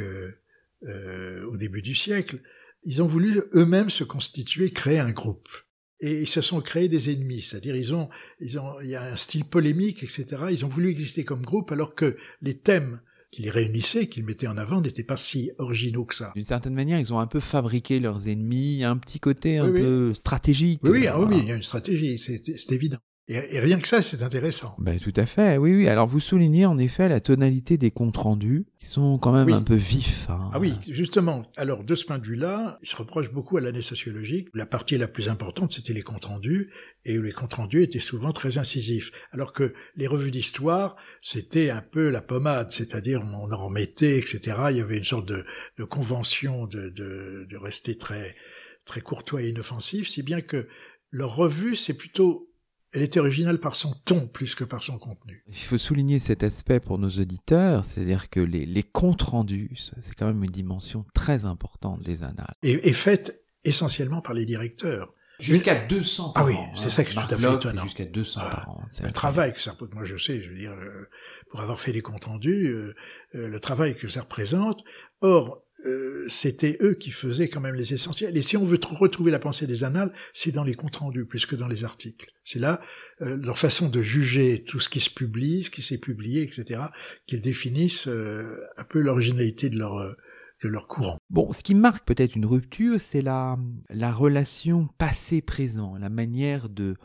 [0.82, 2.40] au début du siècle.
[2.84, 5.50] Ils ont voulu eux-mêmes se constituer, créer un groupe
[6.02, 9.04] et ils se sont créés des ennemis, c'est-à-dire ils ont, ils ont, il y a
[9.04, 10.28] un style polémique, etc.
[10.50, 14.48] Ils ont voulu exister comme groupe alors que les thèmes qui les réunissaient, qu'ils mettaient
[14.48, 16.32] en avant, n'étaient pas si originaux que ça.
[16.36, 20.14] D'une certaine manière, ils ont un peu fabriqué leurs ennemis, un petit côté un peu
[20.14, 20.80] stratégique.
[20.84, 22.98] Oui, oui, ah oui, il y a une stratégie, c'est évident.
[23.32, 24.76] Et, rien que ça, c'est intéressant.
[24.80, 25.88] Ben, tout à fait, oui, oui.
[25.88, 29.62] Alors vous soulignez en effet la tonalité des comptes rendus, qui sont quand même un
[29.62, 30.28] peu vifs.
[30.32, 30.50] Hein.
[30.52, 31.44] Ah oui, justement.
[31.56, 34.50] Alors de ce point de vue-là, il se reproche beaucoup à l'année sociologique.
[34.56, 36.72] La partie la plus importante, c'était les comptes rendus,
[37.06, 39.12] et les comptes rendus étaient souvent très incisifs.
[39.32, 44.58] Alors que les revues d'histoire, c'était un peu la pommade, c'est-à-dire on en remettait, etc.
[44.72, 45.46] Il y avait une sorte de,
[45.78, 48.34] de convention de, de, de rester très
[48.86, 50.68] très courtois et inoffensif, si bien que
[51.12, 52.49] leur revue, c'est plutôt
[52.92, 55.44] elle était originale par son ton plus que par son contenu.
[55.48, 59.72] Il faut souligner cet aspect pour nos auditeurs, c'est-à-dire que les, les, comptes rendus,
[60.02, 62.56] c'est quand même une dimension très importante des annales.
[62.64, 65.12] Et, et faite essentiellement par les directeurs.
[65.40, 66.90] Jusqu'à 200 par ah oui, c'est hein.
[66.90, 67.84] ça qui est tout à fait étonnant.
[67.84, 68.84] Jusqu'à 200 par an.
[69.02, 71.08] Le travail que ça représente, moi je sais, je veux dire, euh,
[71.50, 72.94] pour avoir fait des comptes rendus, euh,
[73.36, 74.84] euh, le travail que ça représente.
[75.22, 78.36] Or, euh, c'était eux qui faisaient quand même les essentiels.
[78.36, 81.46] Et si on veut retrouver la pensée des annales, c'est dans les comptes rendus plus
[81.46, 82.32] que dans les articles.
[82.44, 82.82] C'est là
[83.22, 86.82] euh, leur façon de juger tout ce qui se publie, ce qui s'est publié, etc.,
[87.28, 90.16] qu'ils définissent euh, un peu l'originalité de leur
[90.62, 91.18] de leur courant.
[91.30, 93.58] Bon, ce qui marque peut-être une rupture, c'est la
[93.90, 96.96] la relation passé-présent, la manière de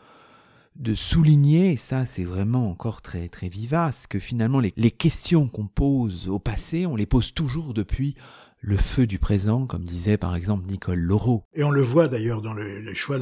[0.74, 5.48] de souligner, et ça c'est vraiment encore très très vivace, que finalement les, les questions
[5.48, 8.16] qu'on pose au passé, on les pose toujours depuis
[8.66, 11.44] le feu du présent, comme disait par exemple Nicole Laureau.
[11.54, 13.18] Et on le voit d'ailleurs dans le, choix,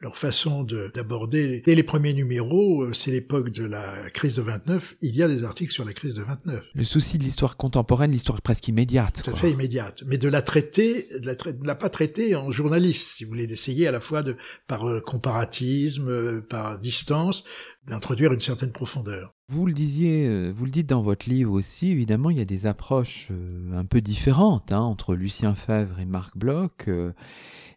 [0.00, 1.62] leur façon d'aborder.
[1.64, 5.28] Dès les premiers numéros, euh, c'est l'époque de la crise de 29, il y a
[5.28, 6.70] des articles sur la crise de 29.
[6.74, 9.22] Le souci de l'histoire contemporaine, l'histoire presque immédiate.
[9.24, 10.02] Tout à fait immédiate.
[10.06, 13.46] Mais de la traiter, de la, de la pas traiter en journaliste, si vous voulez,
[13.46, 17.44] d'essayer à la fois de, par euh, comparatisme, euh, par distance,
[17.86, 19.34] d'introduire une certaine profondeur.
[19.52, 22.46] Vous le disiez, euh, vous le dites dans votre livre aussi, évidemment, il y a
[22.46, 27.12] des approches euh, un peu différentes hein, entre Lucien Fèvre et Marc Bloch, euh,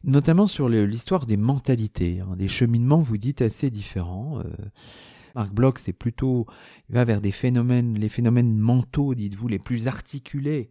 [0.06, 4.42] notamment sur l'histoire des mentalités, hein, des cheminements, vous dites, assez différents.
[5.36, 6.46] Marc Bloch, c'est plutôt,
[6.88, 10.70] il va vers des phénomènes, les phénomènes mentaux, dites-vous, les plus articulés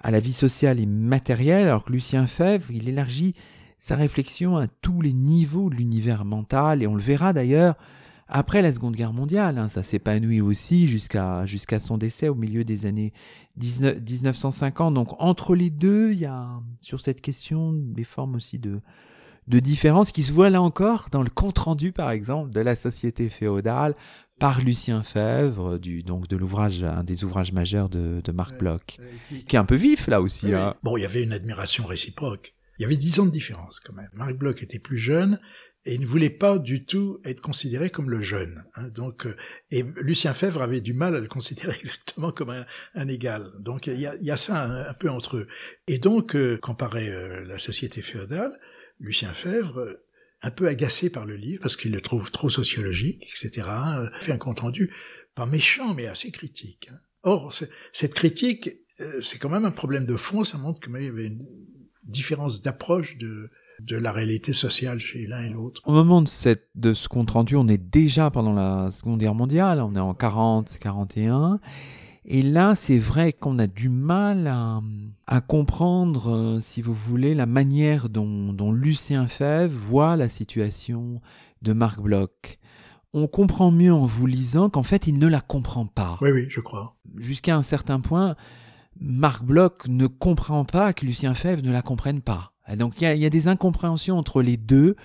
[0.00, 3.36] à la vie sociale et matérielle, alors que Lucien Fèvre, il élargit
[3.78, 7.76] sa réflexion à tous les niveaux de l'univers mental, et on le verra d'ailleurs
[8.32, 9.58] après la Seconde Guerre mondiale.
[9.58, 13.12] Hein, ça s'épanouit aussi jusqu'à jusqu'à son décès au milieu des années
[13.56, 14.94] 19, 1950.
[14.94, 16.48] Donc entre les deux, il y a
[16.80, 18.80] sur cette question des formes aussi de
[19.48, 22.76] de différence qui se voient là encore dans le compte rendu par exemple de la
[22.76, 23.96] société féodale
[24.38, 28.98] par Lucien Fèvre, du, donc de l'ouvrage, un des ouvrages majeurs de, de Marc Bloch,
[29.46, 30.52] qui, est un peu vif là aussi.
[30.52, 30.74] Hein.
[30.82, 32.54] Bon, il y avait une admiration réciproque.
[32.78, 34.08] Il y avait dix ans de différence quand même.
[34.14, 35.38] Marc Bloch était plus jeune
[35.84, 38.64] et ne voulait pas du tout être considéré comme le jeune.
[38.74, 38.88] Hein.
[38.88, 39.36] donc, euh,
[39.70, 42.64] et Lucien Fèvre avait du mal à le considérer exactement comme
[42.94, 43.52] un, égal.
[43.58, 45.48] Donc, il y a, y a ça un, peu entre eux.
[45.88, 46.60] Et donc, euh,
[46.94, 48.58] euh, la société féodale,
[49.00, 49.98] Lucien Fèvre,
[50.42, 53.68] un peu agacé par le livre parce qu'il le trouve trop sociologique, etc.,
[54.20, 54.92] fait un compte rendu
[55.34, 56.88] pas méchant mais assez critique.
[56.92, 56.98] Hein.
[57.22, 57.54] Or,
[57.92, 58.70] cette critique,
[59.20, 60.42] c'est quand même un problème de fond.
[60.42, 61.46] Ça montre qu'il y avait une
[62.02, 63.50] différence d'approche de
[63.86, 65.80] de la réalité sociale chez l'un et l'autre.
[65.84, 69.34] Au moment de, cette, de ce compte rendu, on est déjà pendant la Seconde Guerre
[69.34, 71.60] mondiale, on est en 40, 41.
[72.24, 74.46] Et là, c'est vrai qu'on a du mal
[75.26, 81.20] à, comprendre, euh, si vous voulez, la manière dont, dont Lucien Fèvre voit la situation
[81.62, 82.58] de Marc Bloch.
[83.12, 86.16] On comprend mieux en vous lisant qu'en fait, il ne la comprend pas.
[86.20, 86.96] Oui, oui, je crois.
[87.16, 88.36] Jusqu'à un certain point,
[89.00, 92.51] Marc Bloch ne comprend pas que Lucien Fèvre ne la comprenne pas.
[92.76, 94.96] Donc il y a, des incompréhensions entre les deux.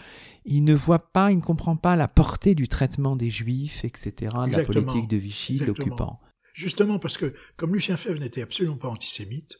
[0.45, 4.33] Il ne voit pas, il ne comprend pas la portée du traitement des juifs, etc.,
[4.47, 6.19] de la politique de Vichy, l'occupant.
[6.53, 9.59] Justement parce que, comme Lucien Fèvre n'était absolument pas antisémite,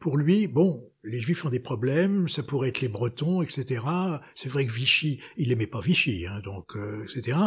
[0.00, 3.86] pour lui, bon, les juifs ont des problèmes, ça pourrait être les bretons, etc.
[4.34, 7.38] C'est vrai que Vichy, il aimait pas Vichy, hein, donc, euh, etc.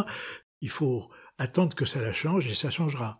[0.60, 1.08] Il faut
[1.38, 3.18] attendre que ça la change et ça changera.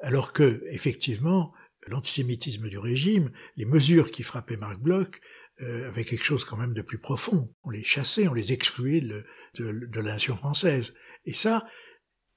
[0.00, 1.52] Alors que, effectivement,
[1.86, 5.20] l'antisémitisme du régime, les mesures qui frappaient Marc Bloch,
[5.62, 7.52] euh, avaient quelque chose quand même de plus profond.
[7.64, 9.24] On les chassait, on les excluait de,
[9.58, 10.94] de, la nation française.
[11.24, 11.66] Et ça,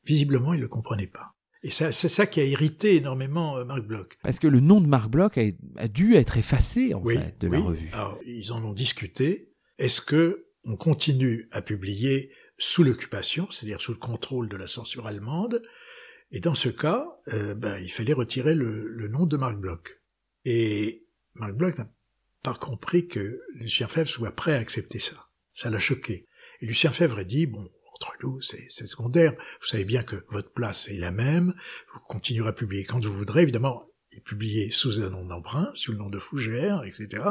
[0.05, 1.35] visiblement, il ne le comprenait pas.
[1.63, 4.17] Et c'est ça qui a irrité énormément euh, Marc Bloch.
[4.23, 7.59] Parce que le nom de Marc Bloch a, dû être effacé, en fait, de la
[7.59, 7.89] revue.
[7.93, 9.53] Alors, ils en ont discuté.
[9.77, 15.05] Est-ce que on continue à publier sous l'occupation, c'est-à-dire sous le contrôle de la censure
[15.05, 15.61] allemande?
[16.31, 19.99] Et dans ce cas, euh, ben, il fallait retirer le, nom de Marc Bloch.
[20.45, 21.05] Et
[21.35, 21.87] Marc Bloch n'a
[22.43, 25.15] pas compris que Lucien Fèvre soit prêt à accepter ça.
[25.53, 26.27] Ça l'a choqué.
[26.61, 30.51] Et Lucien Fèvre a dit, bon, entre nous, c'est secondaire, vous savez bien que votre
[30.51, 31.53] place est la même,
[31.93, 35.91] vous continuerez à publier quand vous voudrez, évidemment, il publiait sous un nom d'emprunt, sous
[35.91, 37.23] le nom de Fougère, etc.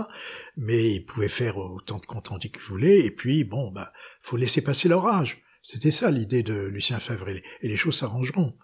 [0.57, 4.63] Mais il pouvait faire autant de rendus qu'il voulait, et puis, bon, bah, faut laisser
[4.63, 5.43] passer l'orage.
[5.63, 8.57] C'était ça l'idée de Lucien Fèvre, et les, choses s'arrangeront.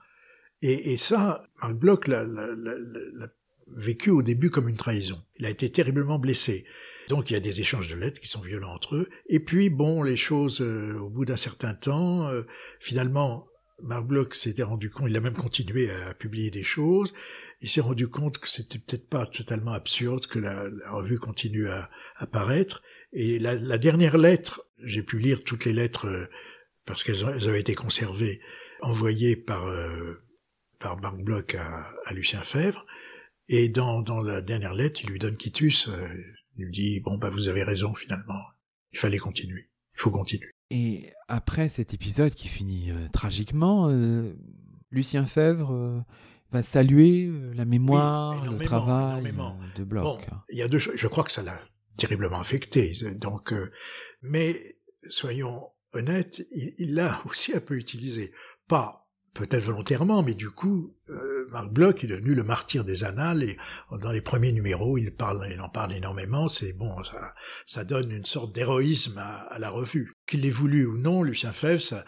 [0.63, 2.25] Et, ça, Marc Bloch l'a
[3.75, 5.23] vécu au début comme une trahison.
[5.39, 6.65] Il a été terriblement blessé.
[7.09, 9.09] Donc il y a des échanges de lettres qui sont violents entre eux.
[9.29, 12.43] Et puis bon, les choses, euh, au bout d'un certain temps, euh,
[12.81, 13.47] finalement,
[13.81, 17.13] Marc Bloch s'était rendu compte, il a même continué à, publier des choses,
[17.61, 21.91] il s'est rendu compte que c'était peut-être pas totalement absurde que la, revue continue à,
[22.17, 22.83] apparaître.
[23.13, 26.27] Et la, dernière lettre, j'ai pu lire toutes les lettres euh,
[26.87, 28.41] parce qu'elles avaient été conservées,
[28.81, 29.67] envoyées par,
[30.79, 32.87] par Marc Bloch à, à Lucien Fèvre.
[33.49, 35.89] Et dans, dans la dernière lettre, il lui donne quitus.
[35.89, 36.09] Euh,
[36.57, 38.41] il lui dit bon bah vous avez raison finalement.
[38.93, 39.71] Il fallait continuer.
[39.95, 40.51] Il faut continuer.
[40.71, 44.35] Et après cet épisode qui finit euh, tragiquement, euh,
[44.91, 46.05] Lucien Fèvre
[46.51, 49.33] va saluer la mémoire, le travail
[49.77, 50.05] de Bloch.
[50.05, 50.19] Bon,
[50.51, 50.97] il y a deux choses.
[50.97, 51.61] Je crois que ça l'a
[51.97, 52.93] terriblement affecté.
[53.17, 53.53] Donc,
[54.23, 54.77] mais
[55.09, 58.33] soyons honnêtes, il l'a aussi un peu utilisé.
[58.69, 59.06] Pas
[59.37, 63.57] peut-être volontairement, mais du coup, euh, Marc Bloch est devenu le martyr des annales et
[64.03, 65.09] dans les premiers numéros, il
[65.61, 66.49] en parle énormément.
[66.49, 66.97] C'est bon,
[67.67, 70.13] ça, donne une sorte d'héroïsme à, la revue.
[70.27, 72.05] Qu'il l'ait voulu ou non, Lucien Fèvre, ça,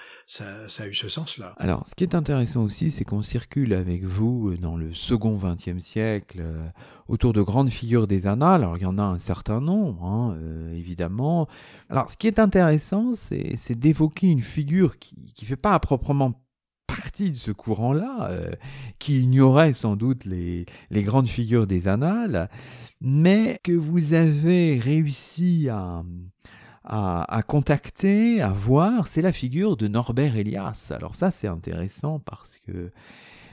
[0.79, 1.55] a eu ce sens-là.
[1.59, 5.79] Alors, ce qui est intéressant aussi, c'est qu'on circule avec vous dans le second XXe
[5.79, 6.67] siècle euh,
[7.07, 8.63] autour de grandes figures des annales.
[8.63, 11.47] Alors, il y en a un certain nombre, hein, euh, évidemment.
[11.89, 16.35] Alors, ce qui est intéressant, c'est d'évoquer une figure qui ne fait pas à proprement
[17.27, 18.51] de ce courant-là, euh,
[18.99, 22.49] qui ignorait sans doute les, grandes figures des annales,
[23.01, 26.03] mais que vous avez réussi à,
[26.85, 30.93] à, contacter, à voir, c'est la figure de Norbert Elias.
[30.95, 32.91] Alors ça, c'est intéressant parce que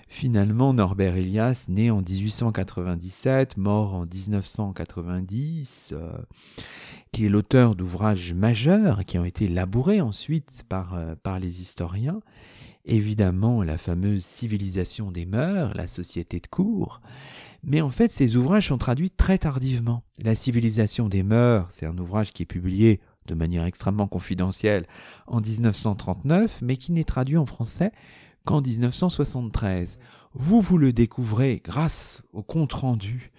[0.07, 6.11] finalement, Norbert Elias, né en 1897, mort en 1990, euh,
[7.11, 12.19] qui est l'auteur d'ouvrages majeurs qui ont été labourés ensuite par, euh, par les historiens,
[12.85, 17.01] évidemment la fameuse civilisation des mœurs, la société de cour,
[17.63, 20.03] mais en fait ces ouvrages sont traduits très tardivement.
[20.23, 24.85] La civilisation des mœurs, c'est un ouvrage qui est publié de manière extrêmement confidentielle
[25.27, 27.91] en 1939, mais qui n'est traduit en français
[28.45, 29.97] qu'en 1973.
[30.33, 33.31] Vous, vous le découvrez grâce au compte-rendu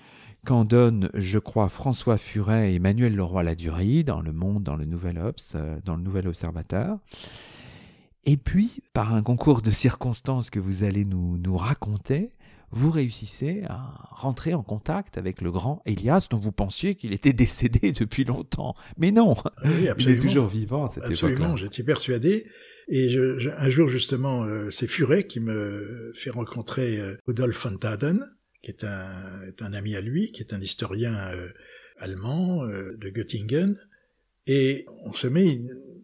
[0.44, 5.18] qu'en donnent, je crois, François Furet et Emmanuel Leroy-Ladurie dans Le Monde, dans le Nouvel
[5.18, 6.98] Obs, euh, dans le Nouvel Observateur.
[8.26, 12.32] Et puis, par un concours de circonstances que vous allez nous, nous raconter,
[12.72, 17.32] vous réussissez à rentrer en contact avec le grand Elias dont vous pensiez qu'il était
[17.32, 18.74] décédé depuis longtemps.
[18.98, 22.46] Mais non, il est toujours vivant à cette Absolument, j'étais persuadé.
[22.88, 27.76] Et je, un jour, justement, euh, c'est Furet qui me fait rencontrer euh, Rudolf von
[27.76, 28.18] Taden,
[28.62, 31.48] qui est un, est un, ami à lui, qui est un historien euh,
[31.98, 33.76] allemand de Göttingen.
[34.46, 35.60] Et on se met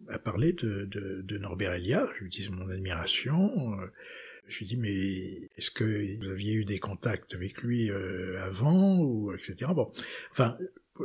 [0.09, 2.07] à parler de, de, Norbert Elias.
[2.17, 3.79] Je lui dis mon admiration.
[3.79, 3.85] Euh,
[4.47, 8.99] je lui dis mais est-ce que vous aviez eu des contacts avec lui euh, avant
[8.99, 9.71] ou etc.
[9.73, 9.89] Bon,
[10.31, 10.55] enfin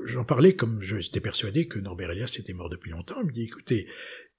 [0.04, 3.20] j'en parlais comme j'étais persuadé que Norbert Elias était mort depuis longtemps.
[3.20, 3.87] Il me dit écoutez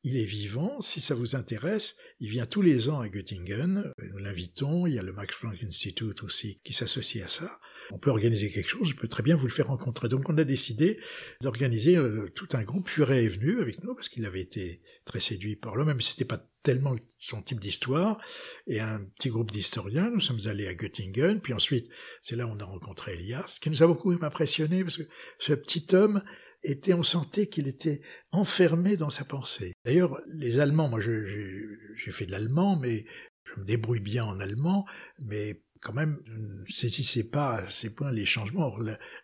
[0.03, 4.17] il est vivant, si ça vous intéresse, il vient tous les ans à Göttingen, nous
[4.17, 7.59] l'invitons, il y a le Max Planck Institute aussi qui s'associe à ça
[7.91, 10.09] on peut organiser quelque chose, je peux très bien vous le faire rencontrer.
[10.09, 10.99] Donc on a décidé
[11.41, 12.87] d'organiser euh, tout un groupe.
[12.87, 16.11] Furet est venu avec nous parce qu'il avait été très séduit par l'homme, même si
[16.11, 18.21] c'était pas tellement son type d'histoire.
[18.67, 21.89] Et un petit groupe d'historiens, nous sommes allés à Göttingen, puis ensuite
[22.21, 25.03] c'est là où on a rencontré Elias, qui nous a beaucoup impressionné parce que
[25.39, 26.21] ce petit homme
[26.63, 29.73] était, on sentait qu'il était enfermé dans sa pensée.
[29.85, 33.05] D'ailleurs, les Allemands, moi j'ai fait de l'allemand, mais
[33.45, 34.85] je me débrouille bien en allemand,
[35.19, 38.75] mais quand même, ne saisissez pas à ces points les changements.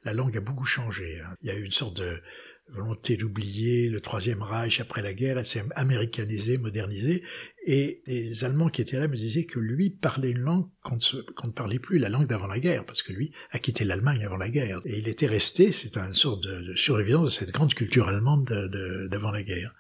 [0.04, 1.20] la, langue a beaucoup changé.
[1.20, 1.36] Hein.
[1.42, 2.22] Il y a eu une sorte de
[2.70, 5.38] volonté d'oublier le Troisième Reich après la guerre.
[5.38, 7.24] Elle s'est américanisée, modernisée.
[7.66, 11.52] Et les Allemands qui étaient là me disaient que lui parlait une langue qu'on ne,
[11.52, 14.50] parlait plus, la langue d'avant la guerre, parce que lui a quitté l'Allemagne avant la
[14.50, 14.82] guerre.
[14.86, 18.46] Et il était resté, c'est une sorte de, de survivance de cette grande culture allemande
[19.10, 19.76] d'avant la guerre.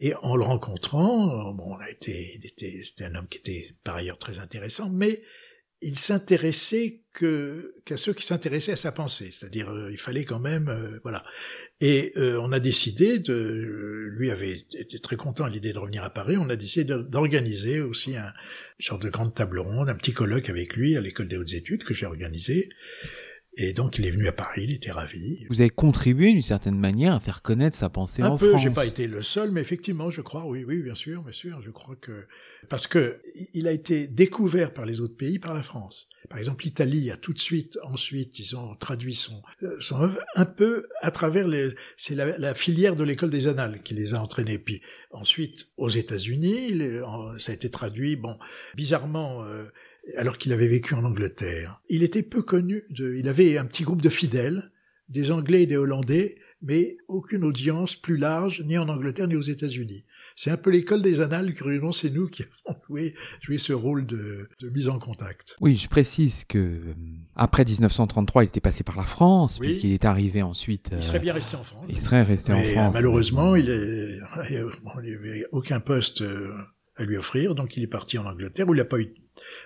[0.00, 2.38] Et en le rencontrant, bon, on a été,
[2.82, 5.22] c'était un homme qui était par ailleurs très intéressant, mais
[5.82, 10.40] il s'intéressait que qu'à ceux qui s'intéressaient à sa pensée, c'est-à-dire euh, il fallait quand
[10.40, 11.22] même euh, voilà.
[11.80, 16.04] Et euh, on a décidé de, lui avait été très content à l'idée de revenir
[16.04, 18.32] à Paris, on a décidé d'organiser aussi un
[18.78, 21.54] une sorte de grande table ronde, un petit colloque avec lui à l'école des hautes
[21.54, 22.68] études que j'ai organisé
[23.58, 25.46] et donc il est venu à Paris, il était ravi.
[25.48, 28.42] Vous avez contribué d'une certaine manière à faire connaître sa pensée en France.
[28.42, 31.22] Un peu, j'ai pas été le seul, mais effectivement, je crois, oui, oui, bien sûr,
[31.22, 32.26] bien sûr, je crois que
[32.68, 33.18] parce que
[33.54, 36.10] il a été découvert par les autres pays, par la France.
[36.28, 39.40] Par exemple, l'Italie a tout de suite, ensuite, ils ont traduit son,
[39.80, 43.80] son œuvre un peu à travers les, c'est la, la, filière de l'école des annales
[43.82, 44.58] qui les a entraînés.
[44.58, 44.82] Puis
[45.12, 46.78] ensuite, aux États-Unis,
[47.38, 48.36] ça a été traduit, bon,
[48.74, 49.44] bizarrement,
[50.16, 51.80] alors qu'il avait vécu en Angleterre.
[51.88, 54.70] Il était peu connu, de, il avait un petit groupe de fidèles,
[55.08, 59.42] des Anglais et des Hollandais, mais aucune audience plus large, ni en Angleterre ni aux
[59.42, 60.04] États-Unis.
[60.34, 64.06] C'est un peu l'école des annales, curieusement, c'est nous qui avons joué, joué ce rôle
[64.06, 65.56] de, de, mise en contact.
[65.60, 66.94] Oui, je précise que euh,
[67.34, 69.68] après 1933, il était passé par la France, oui.
[69.68, 70.90] puisqu'il est arrivé ensuite.
[70.92, 71.84] il serait bien resté en France.
[71.88, 72.94] Il serait resté mais, en France.
[72.94, 76.52] Malheureusement, il n'y avait aucun poste euh,
[76.96, 79.14] à lui offrir, donc il est parti en Angleterre où il n'a pas eu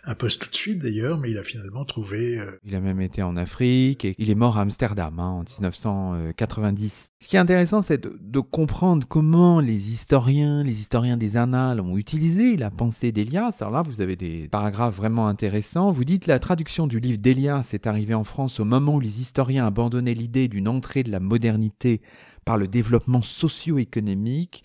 [0.04, 2.38] un poste tout de suite d'ailleurs, mais il a finalement trouvé.
[2.38, 2.58] Euh...
[2.64, 7.10] Il a même été en Afrique et il est mort à Amsterdam hein, en 1990.
[7.20, 11.98] Ce qui est intéressant, c'est de, comprendre comment les historiens, les historiens des annales ont
[11.98, 13.56] utilisé la pensée d'Elias.
[13.60, 15.92] Alors là, vous avez des paragraphes vraiment intéressants.
[15.92, 19.20] Vous dites la traduction du livre d'Elias est arrivée en France au moment où les
[19.20, 22.00] historiens abandonnaient l'idée d'une entrée de la modernité
[22.44, 24.64] par le développement socio-économique,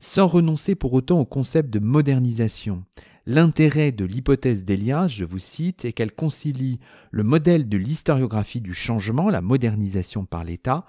[0.00, 2.84] sans renoncer pour autant au concept de modernisation.
[3.28, 6.78] L'intérêt de l'hypothèse d'Elias, je vous cite, est qu'elle concilie
[7.10, 10.86] le modèle de l'historiographie du changement, la modernisation par l'État,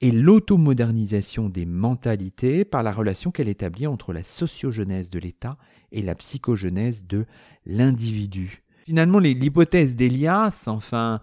[0.00, 5.58] et l'automodernisation des mentalités par la relation qu'elle établit entre la sociogenèse de l'État
[5.90, 7.26] et la psychogenèse de
[7.66, 8.62] l'individu.
[8.84, 11.20] Finalement, l'hypothèse d'Elias, enfin,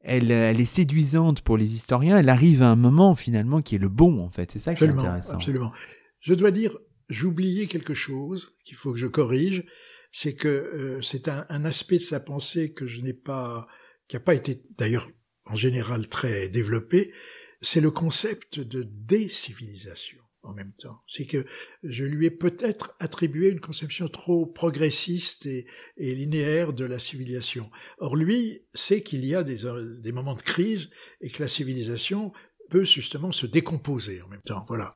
[0.00, 2.16] elle, elle, est séduisante pour les historiens.
[2.16, 4.50] Elle arrive à un moment finalement qui est le bon, en fait.
[4.52, 5.34] C'est ça qui est intéressant.
[5.34, 5.72] Absolument.
[6.20, 6.78] Je dois dire,
[7.10, 9.64] j'oubliais quelque chose qu'il faut que je corrige
[10.10, 13.68] c'est que euh, c'est un, un, aspect de sa pensée que je n'ai pas,
[14.08, 15.08] qui n'a pas été d'ailleurs
[15.44, 17.12] en général très développé,
[17.60, 21.02] c'est le concept de décivilisation en même temps.
[21.06, 21.44] C'est que
[21.82, 27.70] je lui ai peut-être attribué une conception trop progressiste et, et, linéaire de la civilisation.
[27.98, 29.64] Or, lui sait qu'il y a des,
[30.00, 30.90] des moments de crise
[31.20, 32.32] et que la civilisation
[32.70, 34.64] peut justement se décomposer en même temps.
[34.68, 34.90] Voilà.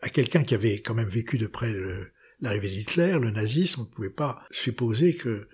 [0.00, 3.84] À quelqu'un qui avait quand même vécu de près le, l'arrivée d'Hitler, le nazisme, on
[3.84, 5.46] ne pouvait pas supposer qu'il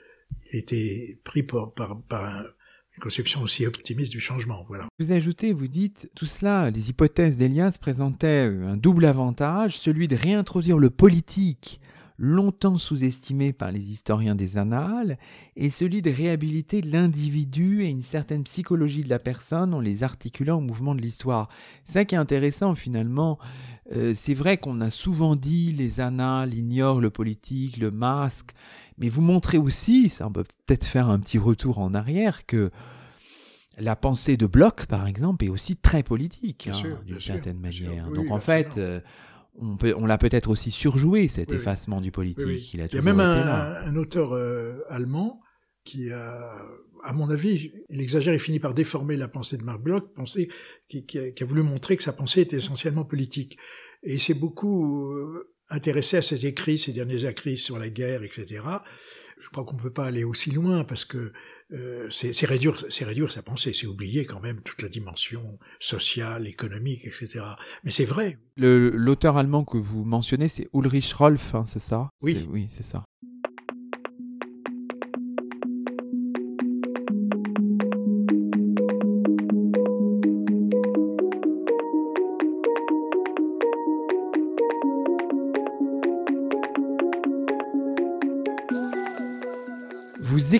[0.52, 4.64] était pris par, une conception aussi optimiste du changement.
[4.68, 4.86] Voilà.
[4.98, 10.16] Vous ajoutez, vous dites, tout cela, les hypothèses d'Elias présentaient un double avantage, celui de
[10.16, 11.80] réintroduire le politique
[12.22, 15.18] longtemps sous-estimé par les historiens des annales,
[15.56, 20.58] et celui de réhabiliter l'individu et une certaine psychologie de la personne en les articulant
[20.58, 21.48] au mouvement de l'histoire.
[21.82, 23.38] C'est ça qui est intéressant finalement.
[23.96, 28.50] Euh, c'est vrai qu'on a souvent dit les annales ignorent le politique, le masque,
[28.98, 32.70] mais vous montrez aussi, ça on peut peut-être faire un petit retour en arrière, que
[33.78, 38.08] la pensée de Bloch, par exemple, est aussi très politique, hein, d'une certaine manière.
[38.10, 39.00] Oui, Donc en fait, euh,
[39.60, 42.46] on, peut, on l'a peut-être aussi surjoué, cet Oui, effacement du politique.
[42.46, 45.40] Oui, Il, a Il y a même un, auteur euh, allemand
[45.84, 46.52] qui a,
[47.02, 50.50] à mon avis, il exagère, il finit par déformer la pensée de Marc Bloch, pensée
[50.88, 53.58] qui, qui, a, qui a voulu montrer que sa pensée était essentiellement politique.
[54.02, 58.22] Et il s'est beaucoup euh, intéressé à ses écrits, ses derniers écrits sur la guerre,
[58.22, 58.62] etc.
[59.40, 61.32] Je crois qu'on ne peut pas aller aussi loin parce que
[61.72, 67.04] euh, c'est réduire, réduire sa pensée, c'est oublier quand même toute la dimension sociale, économique,
[67.04, 67.40] etc.
[67.84, 68.38] Mais c'est vrai.
[68.56, 72.10] L'auteur allemand que vous mentionnez, c'est Ulrich Rolf, hein, c'est ça?
[72.22, 72.46] Oui.
[72.50, 73.04] Oui, c'est ça.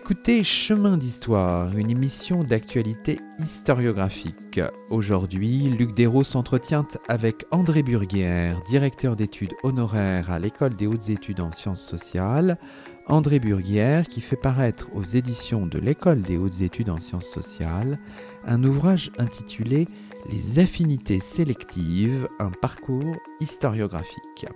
[0.03, 4.59] Écoutez Chemin d'Histoire, une émission d'actualité historiographique.
[4.88, 11.40] Aujourd'hui, Luc Dérault s'entretient avec André Burguière, directeur d'études honoraires à l'École des hautes études
[11.40, 12.59] en sciences sociales.
[13.09, 17.98] André Burguière qui fait paraître aux éditions de l'École des hautes études en sciences sociales
[18.46, 19.86] un ouvrage intitulé
[20.30, 24.46] Les affinités sélectives, un parcours historiographique.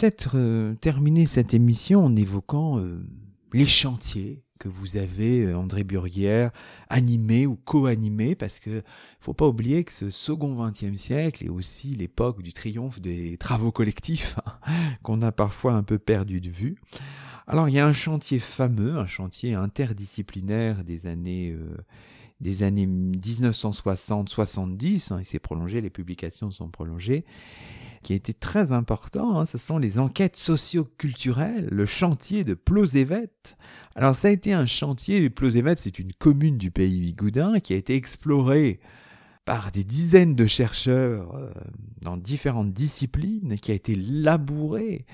[0.00, 3.04] Peut-être euh, terminer cette émission en évoquant euh,
[3.52, 6.52] les chantiers que vous avez, euh, André Burguière,
[6.88, 8.82] animés ou co-animés, parce que
[9.20, 13.72] faut pas oublier que ce second XXe siècle est aussi l'époque du triomphe des travaux
[13.72, 14.72] collectifs hein,
[15.02, 16.76] qu'on a parfois un peu perdu de vue.
[17.46, 21.54] Alors il y a un chantier fameux, un chantier interdisciplinaire des années
[22.40, 27.26] des années 1960-70, hein, il s'est prolongé, les publications sont prolongées,
[28.02, 33.30] qui a été très important, hein, ce sont les enquêtes socio-culturelles, le chantier de Plozévet.
[33.94, 37.76] Alors ça a été un chantier, Plozévet c'est une commune du pays bigoudin qui a
[37.76, 38.80] été explorée
[39.44, 41.50] par des dizaines de chercheurs euh,
[42.00, 45.04] dans différentes disciplines, qui a été labourée.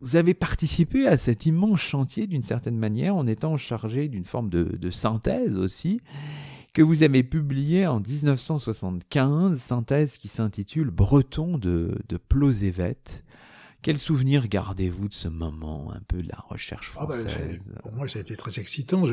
[0.00, 4.48] Vous avez participé à cet immense chantier d'une certaine manière en étant chargé d'une forme
[4.48, 6.00] de synthèse aussi
[6.72, 12.96] que vous avez publié en 1975, synthèse qui s'intitule Breton de, de Plozévet.
[13.82, 17.72] Quel souvenir gardez-vous de ce moment, un peu de la recherche ah bah, française?
[17.82, 19.04] Pour moi, ça a été très excitant.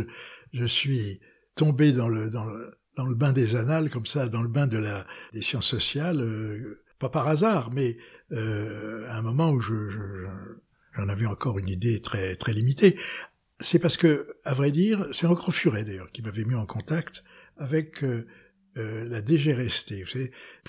[0.54, 1.20] Je, suis
[1.56, 4.68] tombé dans le, dans, le, dans le bain des annales, comme ça, dans le bain
[4.68, 7.98] de la, des sciences sociales, euh, pas par hasard, mais
[8.32, 10.26] euh, à un moment où je,
[10.94, 12.98] j'en avais encore une idée très, très limitée.
[13.60, 17.24] C'est parce que, à vrai dire, c'est encore Furet d'ailleurs qui m'avait mis en contact
[17.58, 18.28] avec euh,
[18.78, 19.94] euh, la DGRST.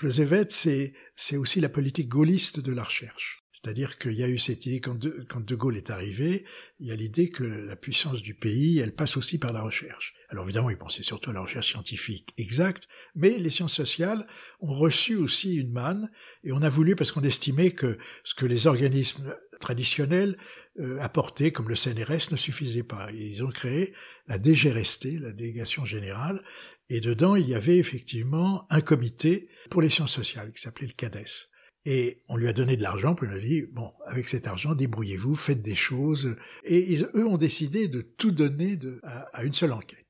[0.01, 3.43] Vous savez, c'est, c'est aussi la politique gaulliste de la recherche.
[3.51, 6.45] C'est-à-dire qu'il y a eu cette idée, quand de, quand de, Gaulle est arrivé,
[6.79, 10.13] il y a l'idée que la puissance du pays, elle passe aussi par la recherche.
[10.29, 14.27] Alors évidemment, il pensait surtout à la recherche scientifique exacte, mais les sciences sociales
[14.59, 16.11] ont reçu aussi une manne,
[16.43, 20.37] et on a voulu, parce qu'on estimait que ce que les organismes traditionnels
[20.79, 23.09] euh, apportés, comme le CNRS, ne suffisait pas.
[23.11, 23.91] ils ont créé
[24.27, 26.43] la DGRST, la délégation générale,
[26.89, 30.93] et dedans, il y avait effectivement un comité pour les sciences sociales qui s'appelait le
[30.93, 31.49] CADES.
[31.85, 34.45] Et on lui a donné de l'argent, puis on lui a dit, bon, avec cet
[34.47, 36.35] argent, débrouillez-vous, faites des choses.
[36.65, 40.05] Et eux ont décidé de tout donner à, une seule enquête.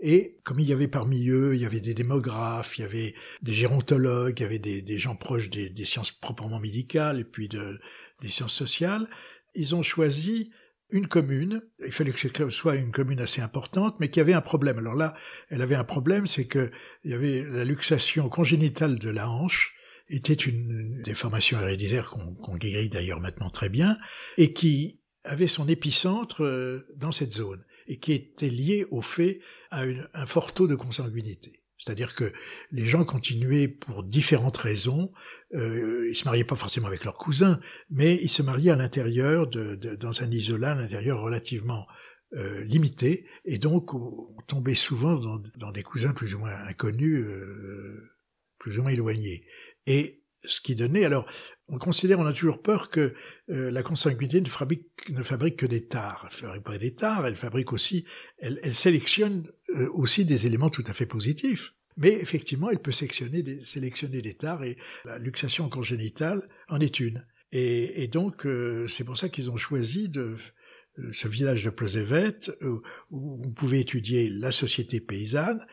[0.00, 3.14] Et comme il y avait parmi eux, il y avait des démographes, il y avait
[3.40, 8.28] des gérontologues, il y avait des, gens proches des, sciences proprement médicales et puis des
[8.28, 9.08] sciences sociales,
[9.54, 10.50] ils ont choisi
[10.92, 14.40] une commune, il fallait que ce soit une commune assez importante, mais qui avait un
[14.40, 14.78] problème.
[14.78, 15.14] Alors là,
[15.48, 16.70] elle avait un problème, c'est que
[17.04, 19.74] il y avait la luxation congénitale de la hanche,
[20.08, 23.96] était une déformation héréditaire qu'on guérit d'ailleurs maintenant très bien,
[24.36, 29.40] et qui avait son épicentre euh, dans cette zone, et qui était liée au fait
[29.70, 29.84] à
[30.14, 31.61] un fort taux de consanguinité.
[31.84, 32.32] C'est-à-dire que
[32.70, 35.10] les gens continuaient pour différentes raisons.
[35.54, 37.58] Euh, ils se mariaient pas forcément avec leurs cousins,
[37.90, 41.86] mais ils se mariaient à l'intérieur, dans un isolat, à l'intérieur relativement
[42.34, 45.18] euh, limité, et donc on tombait souvent
[45.56, 48.10] dans, des cousins plus ou moins inconnus, euh,
[48.58, 49.44] plus ou moins éloignés.
[49.86, 51.26] Et ce qui donnait, alors
[51.68, 53.14] on considère, on a toujours peur que
[53.50, 56.28] euh, la consanguinité ne fabrique, ne fabrique que des tares.
[56.30, 58.04] Elle fabrique pas des tares, elle fabrique aussi,
[58.38, 61.74] elle, elle sélectionne euh, aussi des éléments tout à fait positifs.
[61.96, 67.00] Mais effectivement, elle peut sélectionner des, sélectionner des tares et la luxation congénitale en est
[67.00, 67.26] une.
[67.52, 70.36] Et, et donc, euh, c'est pour ça qu'ils ont choisi de
[71.10, 75.64] ce village de Plozévet, où, où on pouvait étudier la société paysanne,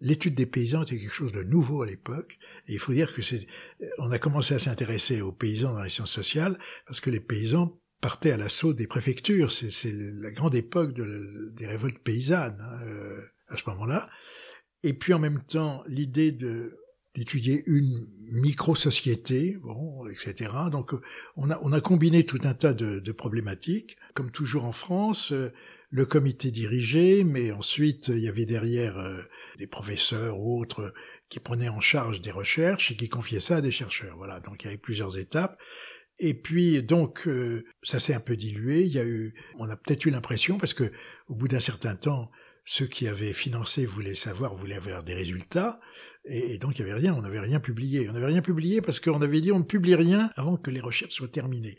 [0.00, 2.38] l'étude des paysans était quelque chose de nouveau à l'époque.
[2.68, 3.46] Il faut dire que c'est,
[3.98, 7.78] on a commencé à s'intéresser aux paysans dans les sciences sociales parce que les paysans
[8.00, 9.50] partaient à l'assaut des préfectures.
[9.50, 14.08] C'est, la grande époque des révoltes paysannes hein, euh, à ce moment-là.
[14.82, 16.78] Et puis en même temps, l'idée de
[17.14, 20.52] d'étudier une micro-société, bon, etc.
[20.70, 20.92] Donc
[21.36, 23.96] on a, on a combiné tout un tas de, de problématiques.
[24.12, 25.50] Comme toujours en France, euh,
[25.96, 29.22] le comité dirigeait, mais ensuite il y avait derrière euh,
[29.56, 30.92] des professeurs ou autres
[31.30, 34.14] qui prenaient en charge des recherches et qui confiaient ça à des chercheurs.
[34.18, 35.58] Voilà, donc il y avait plusieurs étapes.
[36.18, 38.82] Et puis donc euh, ça s'est un peu dilué.
[38.82, 40.92] Il y a eu, on a peut-être eu l'impression parce que
[41.28, 42.30] au bout d'un certain temps,
[42.66, 45.80] ceux qui avaient financé voulaient savoir, voulaient avoir des résultats,
[46.26, 48.06] et, donc il n'y avait rien, on n'avait rien publié.
[48.10, 50.80] On n'avait rien publié parce qu'on avait dit on ne publie rien avant que les
[50.80, 51.78] recherches soient terminées.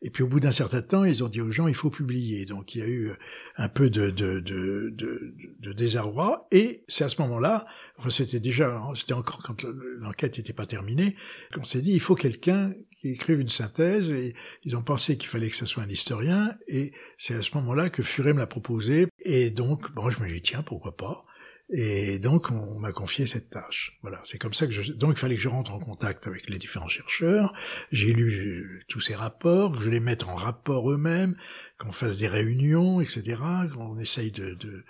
[0.00, 2.44] Et puis au bout d'un certain temps, ils ont dit aux gens, il faut publier.
[2.44, 3.10] Donc il y a eu
[3.56, 6.46] un peu de, de, de, de, de désarroi.
[6.52, 7.66] Et c'est à ce moment-là,
[7.98, 9.64] enfin c'était déjà, c'était encore quand
[9.98, 11.16] l'enquête n'était pas terminée,
[11.52, 14.10] qu'on s'est dit, il faut quelqu'un qui écrive une synthèse.
[14.12, 14.34] Et
[14.64, 16.54] ils ont pensé qu'il fallait que ce soit un historien.
[16.68, 19.08] Et c'est à ce moment-là que Furet me l'a proposé.
[19.24, 21.22] Et donc, bon, je me dit, tiens, pourquoi pas?
[21.70, 23.98] Et donc, on m'a confié cette tâche.
[24.00, 24.92] Voilà, c'est comme ça que je...
[24.92, 27.52] Donc, il fallait que je rentre en contact avec les différents chercheurs.
[27.92, 31.36] J'ai lu tous ces rapports, que je les mette en rapport eux-mêmes,
[31.78, 33.42] qu'on fasse des réunions, etc.,
[33.74, 34.84] qu'on essaye de, de...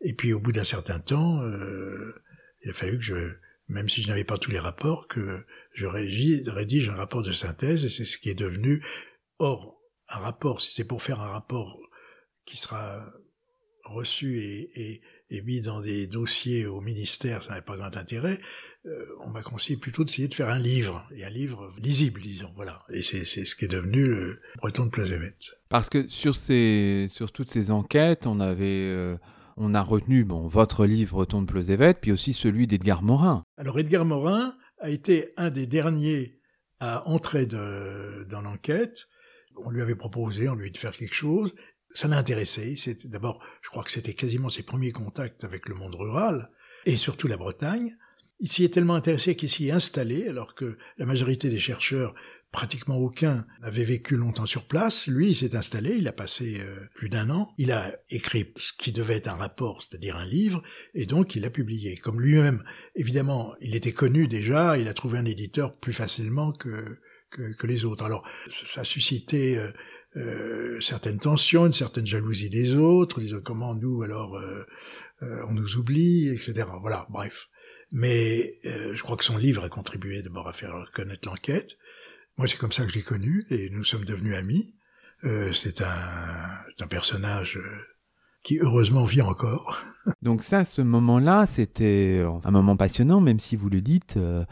[0.00, 2.14] Et puis, au bout d'un certain temps, euh,
[2.64, 3.34] il a fallu que je...
[3.68, 7.32] Même si je n'avais pas tous les rapports, que je rédige, rédige un rapport de
[7.32, 8.82] synthèse, et c'est ce qui est devenu...
[9.38, 9.78] Or,
[10.08, 11.78] un rapport, si c'est pour faire un rapport
[12.46, 13.06] qui sera
[13.84, 15.02] reçu et, et
[15.32, 18.38] et mis dans des dossiers au ministère, ça n'avait pas grand intérêt.
[18.84, 22.50] Euh, on m'a conseillé plutôt d'essayer de faire un livre, et un livre lisible, disons,
[22.54, 22.76] voilà.
[22.90, 25.34] Et c'est ce qui est devenu le Breton de Plazévet.
[25.70, 28.86] Parce que sur, ces, sur toutes ces enquêtes, on avait...
[28.90, 29.16] Euh,
[29.58, 33.44] on a retenu bon, votre livre Retourne Pleuzevet, puis aussi celui d'Edgar Morin.
[33.58, 36.40] Alors Edgar Morin a été un des derniers
[36.80, 39.08] à entrer dans l'enquête.
[39.62, 41.54] On lui avait proposé, on lui de faire quelque chose.
[41.94, 42.74] Ça l'a intéressé.
[42.76, 46.50] C'était d'abord, je crois que c'était quasiment ses premiers contacts avec le monde rural
[46.86, 47.96] et surtout la Bretagne.
[48.40, 52.14] Il s'y est tellement intéressé qu'il s'y est installé, alors que la majorité des chercheurs
[52.52, 55.06] pratiquement aucun n'avait vécu longtemps sur place.
[55.06, 57.48] Lui, il s'est installé, il a passé euh, plus d'un an.
[57.56, 60.62] Il a écrit ce qui devait être un rapport, c'est-à-dire un livre,
[60.94, 61.96] et donc il a publié.
[61.96, 62.62] Comme lui-même,
[62.94, 66.98] évidemment, il était connu déjà, il a trouvé un éditeur plus facilement que,
[67.30, 68.04] que, les autres.
[68.04, 69.70] Alors, ça a suscité euh,
[70.16, 74.40] euh, certaines tensions, une certaine jalousie des autres, disant comment nous, alors,
[75.20, 76.66] on nous oublie, etc.
[76.80, 77.48] Voilà, bref.
[77.92, 81.76] Mais je crois que son livre a contribué d'abord à faire connaître l'enquête,
[82.38, 84.74] moi, c'est comme ça que je l'ai connu et nous sommes devenus amis.
[85.24, 86.48] Euh, c'est un,
[86.80, 87.62] un, personnage euh,
[88.42, 89.82] qui heureusement vit encore.
[90.22, 94.44] Donc ça, ce moment-là, c'était un moment passionnant, même si vous le dites, euh,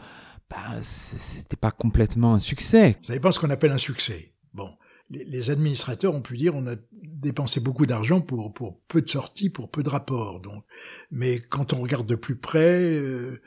[0.49, 2.97] bah, c'était pas complètement un succès.
[3.01, 4.33] Ça dépend ce qu'on appelle un succès.
[4.53, 4.69] Bon,
[5.11, 9.49] les, administrateurs ont pu dire on a dépensé beaucoup d'argent pour, pour peu de sorties,
[9.49, 10.41] pour peu de rapports.
[10.41, 10.63] Donc,
[11.11, 13.41] mais quand on regarde de plus près, euh,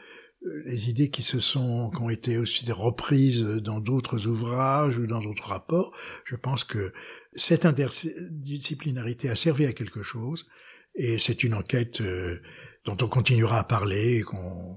[0.67, 5.21] les idées qui se sont, qui ont été aussi reprises dans d'autres ouvrages ou dans
[5.21, 6.93] d'autres rapports, je pense que
[7.35, 10.47] cette interdisciplinarité a servi à quelque chose
[10.95, 12.41] et c'est une enquête euh,
[12.85, 14.77] dont on continuera à parler et qu'on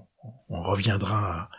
[0.50, 1.50] on reviendra,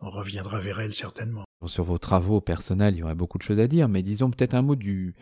[0.00, 1.45] on reviendra vers elle certainement.
[1.66, 4.54] Sur vos travaux personnels, il y aurait beaucoup de choses à dire, mais disons peut-être
[4.54, 5.14] un mot du,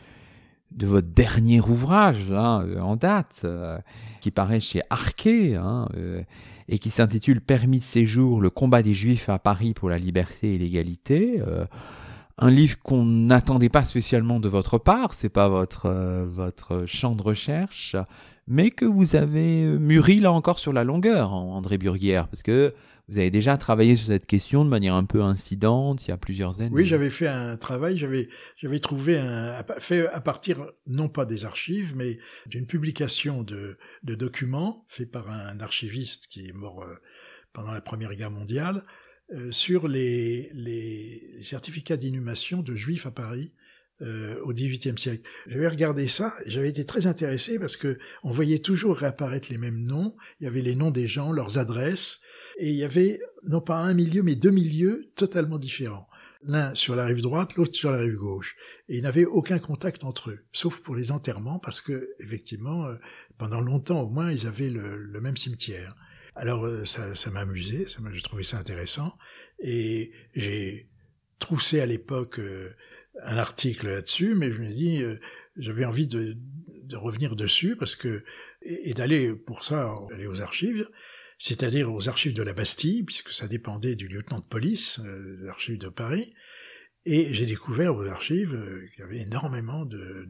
[0.70, 3.78] de votre dernier ouvrage hein, en date, euh,
[4.20, 6.22] qui paraît chez Arquet, hein, euh,
[6.68, 10.55] et qui s'intitule Permis de séjour, le combat des Juifs à Paris pour la liberté
[10.55, 11.42] et l'égalité.
[11.47, 11.66] Euh,
[12.38, 17.14] un livre qu'on n'attendait pas spécialement de votre part, c'est pas votre, euh, votre champ
[17.14, 17.95] de recherche,
[18.49, 22.74] mais que vous avez mûri là encore sur la longueur, André Burguière, parce que
[23.09, 26.16] vous avez déjà travaillé sur cette question de manière un peu incidente il y a
[26.16, 26.70] plusieurs années?
[26.72, 31.94] Oui, j'avais fait un travail, j'avais trouvé un fait à partir non pas des archives,
[31.94, 36.94] mais d'une publication de, documents fait par un archiviste qui est mort euh,
[37.52, 38.84] pendant la Première Guerre mondiale
[39.32, 43.52] euh, sur les, les, certificats d'inhumation de juifs à Paris
[44.02, 45.22] euh, au XVIIIe siècle.
[45.46, 49.84] J'avais regardé ça, j'avais été très intéressé parce que on voyait toujours réapparaître les mêmes
[49.84, 50.16] noms.
[50.40, 52.20] Il y avait les noms des gens, leurs adresses,
[52.57, 56.09] et il y avait non pas un milieu, mais deux milieux totalement différents.
[56.42, 58.57] L'un sur la rive droite, l'autre sur la rive gauche.
[58.88, 62.96] Et ils n'avaient aucun contact entre eux, sauf pour les enterrements, parce que, effectivement, euh,
[63.38, 65.94] pendant longtemps au moins, ils avaient le, même cimetière.
[66.36, 69.16] Alors, euh, ça, m'a amusé, ça j'ai trouvé ça intéressant.
[69.61, 70.90] Et j'ai
[71.38, 72.74] troussé à l'époque euh,
[73.22, 75.02] un article là-dessus, mais je me dis,
[75.57, 76.36] j'avais envie de,
[76.82, 78.22] de, revenir dessus, parce que,
[78.61, 80.88] et d'aller, pour ça, aller aux archives,
[81.39, 85.49] c'est-à-dire aux archives de la Bastille, puisque ça dépendait du lieutenant de police, euh, des
[85.49, 86.32] archives de Paris,
[87.07, 90.28] et j'ai découvert aux archives euh, qu'il y avait énormément de,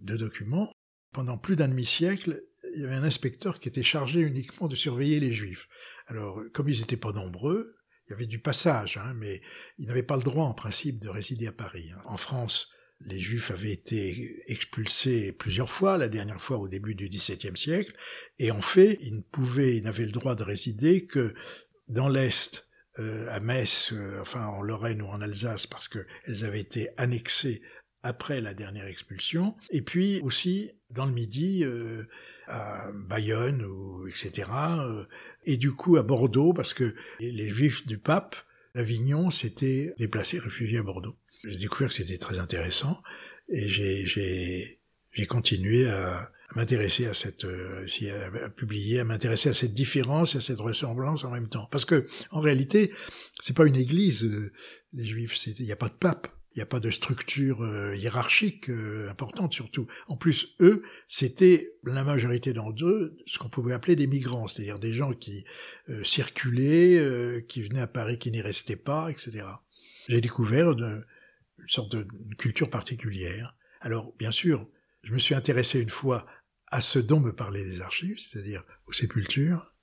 [0.00, 0.72] documents.
[1.12, 2.42] Pendant plus d'un demi-siècle,
[2.74, 5.68] il y avait un inspecteur qui était chargé uniquement de surveiller les juifs.
[6.06, 7.76] Alors, comme ils n'étaient pas nombreux,
[8.06, 9.40] il y avait du passage, hein, mais
[9.78, 11.90] ils n'avaient pas le droit en principe de résider à Paris.
[11.92, 12.00] Hein.
[12.04, 12.72] En France,
[13.06, 17.94] les Juifs avaient été expulsés plusieurs fois, la dernière fois au début du XVIIe siècle,
[18.38, 21.34] et en fait, ils ne pouvaient, ils n'avaient le droit de résider que
[21.88, 26.60] dans l'Est, euh, à Metz, euh, enfin en Lorraine ou en Alsace, parce qu'elles avaient
[26.60, 27.62] été annexées
[28.02, 32.04] après la dernière expulsion, et puis aussi dans le Midi, euh,
[32.48, 34.50] à Bayonne, ou, etc.,
[35.44, 38.36] et du coup à Bordeaux, parce que les Juifs du pape
[38.74, 41.16] d'Avignon s'étaient déplacés, réfugiés à Bordeaux.
[41.44, 43.02] J'ai découvert que c'était très intéressant
[43.48, 47.86] et j'ai continué à, m'intéresser à cette, euh,
[48.44, 51.68] à, publier, à m'intéresser à cette différence et à cette ressemblance en même temps.
[51.70, 52.92] Parce que en réalité,
[53.40, 54.52] c'est pas une église, euh,
[54.92, 55.46] les Juifs.
[55.46, 56.28] Il n'y a pas de pape.
[56.54, 58.68] Il n'y a pas de structure euh, hiérarchique
[59.08, 59.86] importante surtout.
[60.08, 64.78] En plus, eux, c'était la majorité d'entre eux ce qu'on pouvait appeler des migrants, c'est-à-dire
[64.78, 65.46] des gens qui
[66.02, 69.46] circulaient, qui venaient à Paris, qui n'y restaient pas, etc.
[70.10, 71.02] J'ai découvert de,
[71.62, 72.06] une sorte de
[72.36, 73.56] culture particulière.
[73.80, 74.68] Alors, bien sûr,
[75.02, 76.26] je me suis intéressé une fois
[76.70, 79.74] à ce dont me parlaient les archives, c'est-à-dire aux sépultures,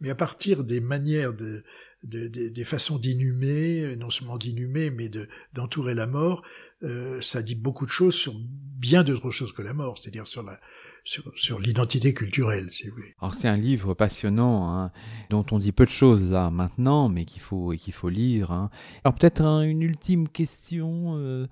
[0.00, 1.64] mais à partir des manières de,
[2.04, 5.10] des façons d'inhumer, non seulement d'inhumer, mais
[5.52, 6.42] d'entourer la mort,
[6.84, 10.42] euh, ça dit beaucoup de choses sur bien d'autres choses que la mort, c'est-à-dire sur
[10.42, 10.60] la
[11.04, 13.14] sur, l'identité culturelle, si vous voulez.
[13.20, 14.92] Alors c'est un livre passionnant, hein,
[15.30, 18.50] dont on dit peu de choses là maintenant, mais qu'il faut qu'il faut lire.
[18.50, 18.70] Hein.
[19.04, 21.16] Alors peut-être une ultime question.
[21.16, 21.46] Euh,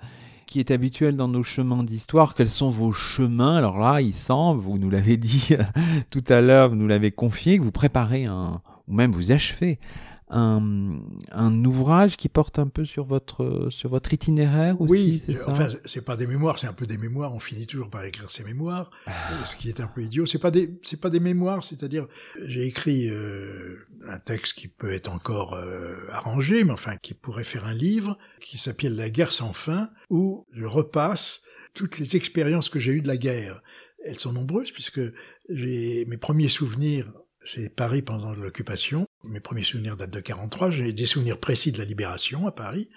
[0.46, 2.36] qui est habituel dans nos chemins d'histoire.
[2.36, 3.56] Quels sont vos chemins?
[3.56, 5.56] Alors là, il semble, vous nous l'avez dit
[6.10, 9.80] tout à l'heure, vous nous l'avez confié, que vous préparez un, ou même vous achevez
[10.28, 10.98] un,
[11.30, 15.50] un, ouvrage qui porte un peu sur votre sur votre itinéraire aussi, oui, c'est ça?
[15.50, 17.32] Enfin, c'est pas des mémoires, c'est un peu des mémoires.
[17.32, 19.12] On finit toujours par écrire ses mémoires, ah.
[19.44, 20.26] ce qui est un peu idiot.
[20.26, 22.08] C'est pas des c'est pas des mémoires, c'est-à-dire
[22.44, 27.44] j'ai écrit euh, un texte qui peut être encore euh, arrangé, mais enfin qui pourrait
[27.44, 32.68] faire un livre qui s'appelle La guerre sans fin, où je repasse toutes les expériences
[32.68, 33.62] que j'ai eues de la guerre.
[34.04, 35.00] Elles sont nombreuses puisque
[35.48, 37.12] j'ai mes premiers souvenirs
[37.46, 39.06] c'est Paris pendant l'occupation.
[39.22, 40.70] Mes premiers souvenirs datent de 43.
[40.70, 42.88] J'ai des souvenirs précis de la libération à Paris.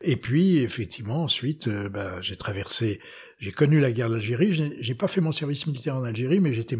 [0.00, 3.00] Et puis, effectivement, ensuite, euh, bah, j'ai traversé,
[3.38, 4.76] j'ai connu la guerre d'Algérie.
[4.80, 6.78] J'ai pas fait mon service militaire en Algérie, mais j'étais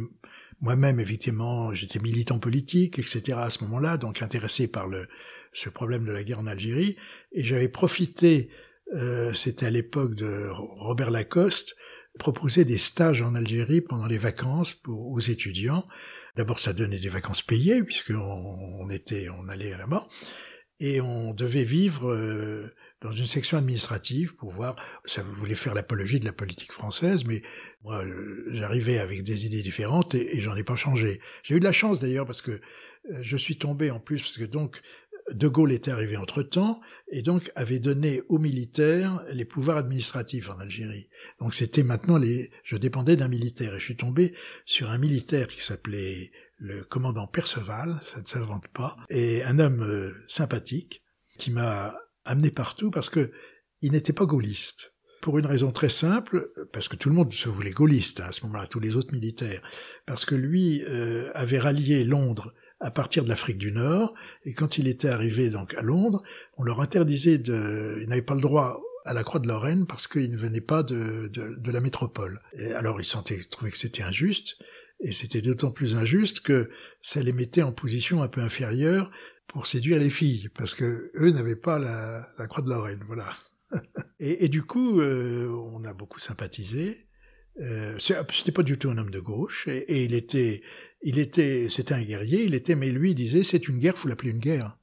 [0.61, 3.39] moi-même, effectivement, j'étais militant politique, etc.
[3.39, 5.09] à ce moment-là, donc intéressé par le,
[5.53, 6.97] ce problème de la guerre en Algérie.
[7.33, 8.51] Et j'avais profité,
[8.95, 11.77] euh, c'était à l'époque de Robert Lacoste,
[12.19, 15.87] proposer des stages en Algérie pendant les vacances pour, aux étudiants.
[16.37, 20.07] D'abord, ça donnait des vacances payées puisqu'on on était, on allait là-bas,
[20.81, 24.77] et on devait vivre euh, dans une section administrative pour voir.
[25.07, 27.43] Ça voulait faire l'apologie de la politique française, mais
[27.83, 31.21] moi, euh, j'arrivais avec des idées différentes et, et j'en ai pas changé.
[31.43, 34.37] J'ai eu de la chance d'ailleurs parce que euh, je suis tombé en plus parce
[34.37, 34.81] que donc
[35.33, 40.59] de Gaulle était arrivé entre-temps et donc avait donné aux militaires les pouvoirs administratifs en
[40.59, 41.09] Algérie.
[41.41, 42.51] Donc c'était maintenant les...
[42.63, 47.27] Je dépendais d'un militaire et je suis tombé sur un militaire qui s'appelait le commandant
[47.27, 51.03] Perceval, ça ne s'invente pas, et un homme euh, sympathique
[51.39, 53.31] qui m'a amené partout parce que
[53.83, 54.95] il n'était pas gaulliste.
[55.21, 58.33] Pour une raison très simple, parce que tout le monde se voulait gaulliste hein, à
[58.33, 59.61] ce moment-là, tous les autres militaires,
[60.07, 64.15] parce que lui euh, avait rallié Londres à partir de l'Afrique du Nord,
[64.45, 66.23] et quand il était arrivé donc à Londres,
[66.57, 70.07] on leur interdisait de, ils n'avaient pas le droit à la Croix de Lorraine parce
[70.09, 72.41] qu'ils ne venaient pas de, de, de, la métropole.
[72.55, 74.59] Et alors ils sentaient, trouvaient que c'était injuste,
[75.01, 76.71] et c'était d'autant plus injuste que
[77.03, 79.11] ça les mettait en position un peu inférieure
[79.47, 83.31] pour séduire les filles, parce que eux n'avaient pas la, Croix de Lorraine, voilà.
[84.21, 87.07] et, et, du coup, euh, on a beaucoup sympathisé.
[87.61, 90.63] Euh, c'était pas du tout un homme de gauche, et il était,
[91.03, 94.33] il était, c'était un guerrier, il était, mais lui disait, c'est une guerre, faut l'appeler
[94.33, 94.79] une guerre.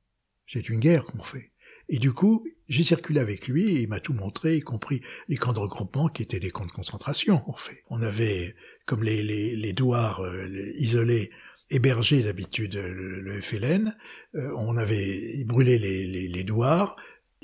[0.45, 1.51] C'est une guerre qu'on fait.
[1.89, 5.38] Et du coup, j'ai circulé avec lui et il m'a tout montré, y compris les
[5.38, 7.84] camps de regroupement qui étaient des camps de concentration, en fait.
[7.89, 8.55] On avait,
[8.86, 10.47] comme les, les, douars euh,
[10.78, 11.32] isolés,
[11.70, 13.95] hébergé d'habitude le, le, FLN,
[14.36, 16.95] euh, on avait brûlé les, les, les douars,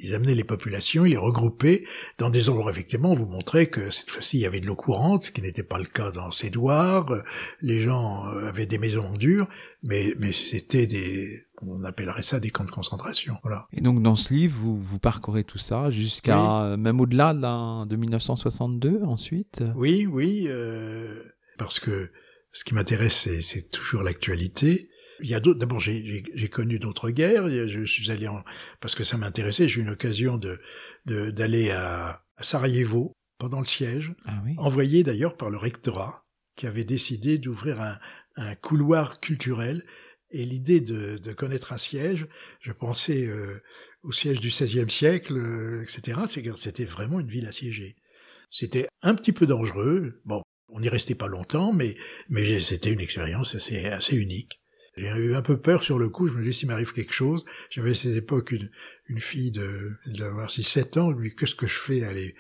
[0.02, 1.84] ils amenaient les populations, ils les regroupaient
[2.18, 4.76] dans des endroits, effectivement, on vous montrait que cette fois-ci, il y avait de l'eau
[4.76, 7.06] courante, ce qui n'était pas le cas dans ces douars,
[7.62, 9.48] les gens euh, avaient des maisons en dur,
[9.84, 13.68] mais, mais c'était des, on appellerait ça des camps de concentration, voilà.
[13.74, 16.78] Et donc, dans ce livre, vous, vous parcourez tout ça jusqu'à, oui.
[16.78, 19.64] même au-delà de, de, 1962, ensuite?
[19.76, 21.24] Oui, oui, euh,
[21.58, 22.12] parce que
[22.52, 24.89] ce qui m'intéresse, c'est toujours l'actualité.
[25.22, 25.60] Il y a d'autres.
[25.60, 27.50] D'abord, j'ai connu d'autres guerres.
[27.68, 28.44] Je suis allé en
[28.80, 29.68] parce que ça m'intéressait.
[29.68, 30.60] J'ai eu une occasion de
[31.06, 34.54] d'aller à, à, Sarajevo pendant le siège, ah oui.
[34.58, 37.98] envoyé d'ailleurs par le rectorat qui avait décidé d'ouvrir un,
[38.36, 39.86] un, couloir culturel.
[40.32, 42.28] Et l'idée de, de, connaître un siège,
[42.60, 43.60] je pensais euh,
[44.04, 46.20] au siège du XVIe siècle, euh, etc.
[46.56, 47.96] C'était vraiment une ville assiégée.
[48.52, 50.22] C'était un petit peu dangereux.
[50.26, 51.96] Bon, on n'y restait pas longtemps, mais,
[52.30, 54.59] mais c'était une expérience assez, assez unique.
[55.00, 57.46] J'ai eu un peu peur sur le coup, je me dis s'il m'arrive quelque chose.
[57.70, 62.04] J'avais à cette époque une, fille de, d'avoir 6-7 ans, lui, qu'est-ce que je fais
[62.04, 62.36] Aller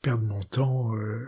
[0.00, 1.26] perdre mon temps, euh,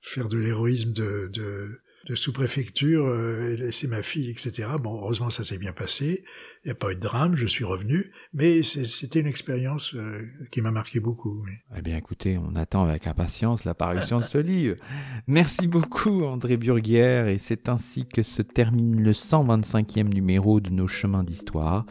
[0.00, 4.68] faire de l'héroïsme de, de sous-préfecture, euh, laisser ma fille, etc.
[4.80, 6.24] Bon, heureusement, ça s'est bien passé.
[6.64, 8.10] Il n'y a pas eu de drame, je suis revenu.
[8.32, 11.44] Mais c'était une expérience euh, qui m'a marqué beaucoup.
[11.76, 14.76] Eh bien, écoutez, on attend avec impatience la parution de ce livre.
[15.26, 17.28] Merci beaucoup, André Burguière.
[17.28, 21.86] Et c'est ainsi que se termine le 125e numéro de Nos Chemins d'Histoire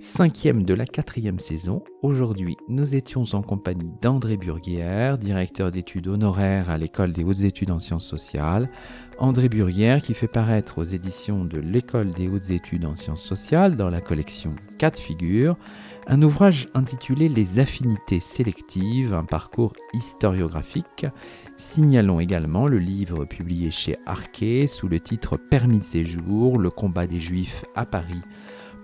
[0.00, 1.82] cinquième de la quatrième saison.
[2.02, 7.70] Aujourd'hui, nous étions en compagnie d'André Burguière, directeur d'études honoraires à l'École des hautes études
[7.70, 8.70] en sciences sociales.
[9.18, 13.76] André Burguière qui fait paraître aux éditions de l'École des hautes études en sciences sociales
[13.76, 15.56] dans la collection 4 figures
[16.08, 21.04] un ouvrage intitulé Les affinités sélectives, un parcours historiographique.
[21.56, 27.08] Signalons également le livre publié chez Arquet sous le titre Permis de séjour, le combat
[27.08, 28.22] des Juifs à Paris